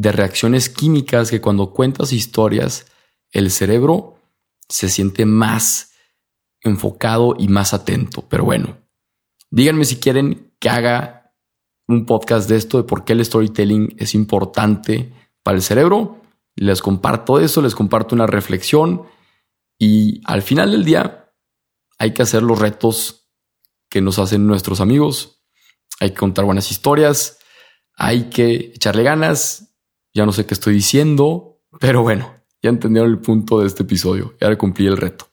de 0.00 0.12
reacciones 0.12 0.70
químicas 0.70 1.30
que 1.30 1.42
cuando 1.42 1.74
cuentas 1.74 2.14
historias, 2.14 2.86
el 3.32 3.50
cerebro 3.50 4.14
se 4.66 4.88
siente 4.88 5.26
más 5.26 5.92
enfocado 6.62 7.34
y 7.38 7.48
más 7.48 7.74
atento. 7.74 8.26
Pero 8.26 8.44
bueno, 8.44 8.78
díganme 9.50 9.84
si 9.84 9.96
quieren 9.96 10.54
que 10.58 10.70
haga 10.70 11.34
un 11.86 12.06
podcast 12.06 12.48
de 12.48 12.56
esto, 12.56 12.78
de 12.78 12.84
por 12.84 13.04
qué 13.04 13.12
el 13.12 13.22
storytelling 13.22 13.94
es 13.98 14.14
importante 14.14 15.12
para 15.42 15.58
el 15.58 15.62
cerebro. 15.62 16.22
Les 16.56 16.80
comparto 16.80 17.38
eso, 17.38 17.60
les 17.60 17.74
comparto 17.74 18.14
una 18.14 18.26
reflexión 18.26 19.02
y 19.78 20.22
al 20.24 20.40
final 20.40 20.70
del 20.70 20.86
día 20.86 21.30
hay 21.98 22.14
que 22.14 22.22
hacer 22.22 22.42
los 22.42 22.58
retos 22.58 23.30
que 23.90 24.00
nos 24.00 24.18
hacen 24.18 24.46
nuestros 24.46 24.80
amigos. 24.80 25.42
Hay 26.00 26.12
que 26.12 26.16
contar 26.16 26.46
buenas 26.46 26.70
historias, 26.70 27.38
hay 27.96 28.30
que 28.30 28.72
echarle 28.74 29.02
ganas. 29.02 29.69
Ya 30.12 30.26
no 30.26 30.32
sé 30.32 30.46
qué 30.46 30.54
estoy 30.54 30.74
diciendo, 30.74 31.60
pero 31.78 32.02
bueno, 32.02 32.34
ya 32.62 32.70
entendieron 32.70 33.10
el 33.10 33.18
punto 33.18 33.60
de 33.60 33.66
este 33.66 33.84
episodio. 33.84 34.34
Ya 34.40 34.56
cumplí 34.56 34.86
el 34.86 34.96
reto. 34.96 35.26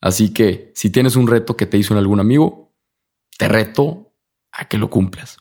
Así 0.00 0.32
que 0.32 0.72
si 0.74 0.90
tienes 0.90 1.16
un 1.16 1.26
reto 1.26 1.56
que 1.56 1.66
te 1.66 1.76
hizo 1.76 1.94
en 1.94 1.98
algún 1.98 2.20
amigo, 2.20 2.74
te 3.36 3.48
reto 3.48 4.14
a 4.52 4.66
que 4.66 4.78
lo 4.78 4.88
cumplas. 4.88 5.36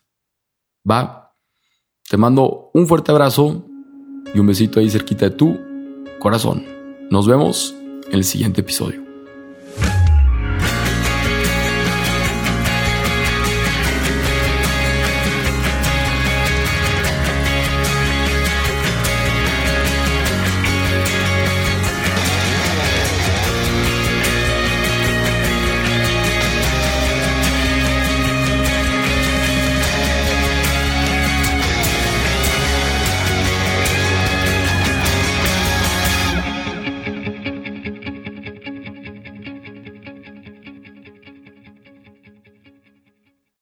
Va. 0.90 1.38
Te 2.10 2.18
mando 2.18 2.72
un 2.74 2.88
fuerte 2.88 3.12
abrazo 3.12 3.66
y 4.34 4.40
un 4.40 4.48
besito 4.48 4.80
ahí 4.80 4.90
cerquita 4.90 5.30
de 5.30 5.36
tu 5.36 5.60
corazón. 6.20 6.66
Nos 7.10 7.28
vemos 7.28 7.76
en 8.08 8.14
el 8.14 8.24
siguiente 8.24 8.62
episodio. 8.62 9.09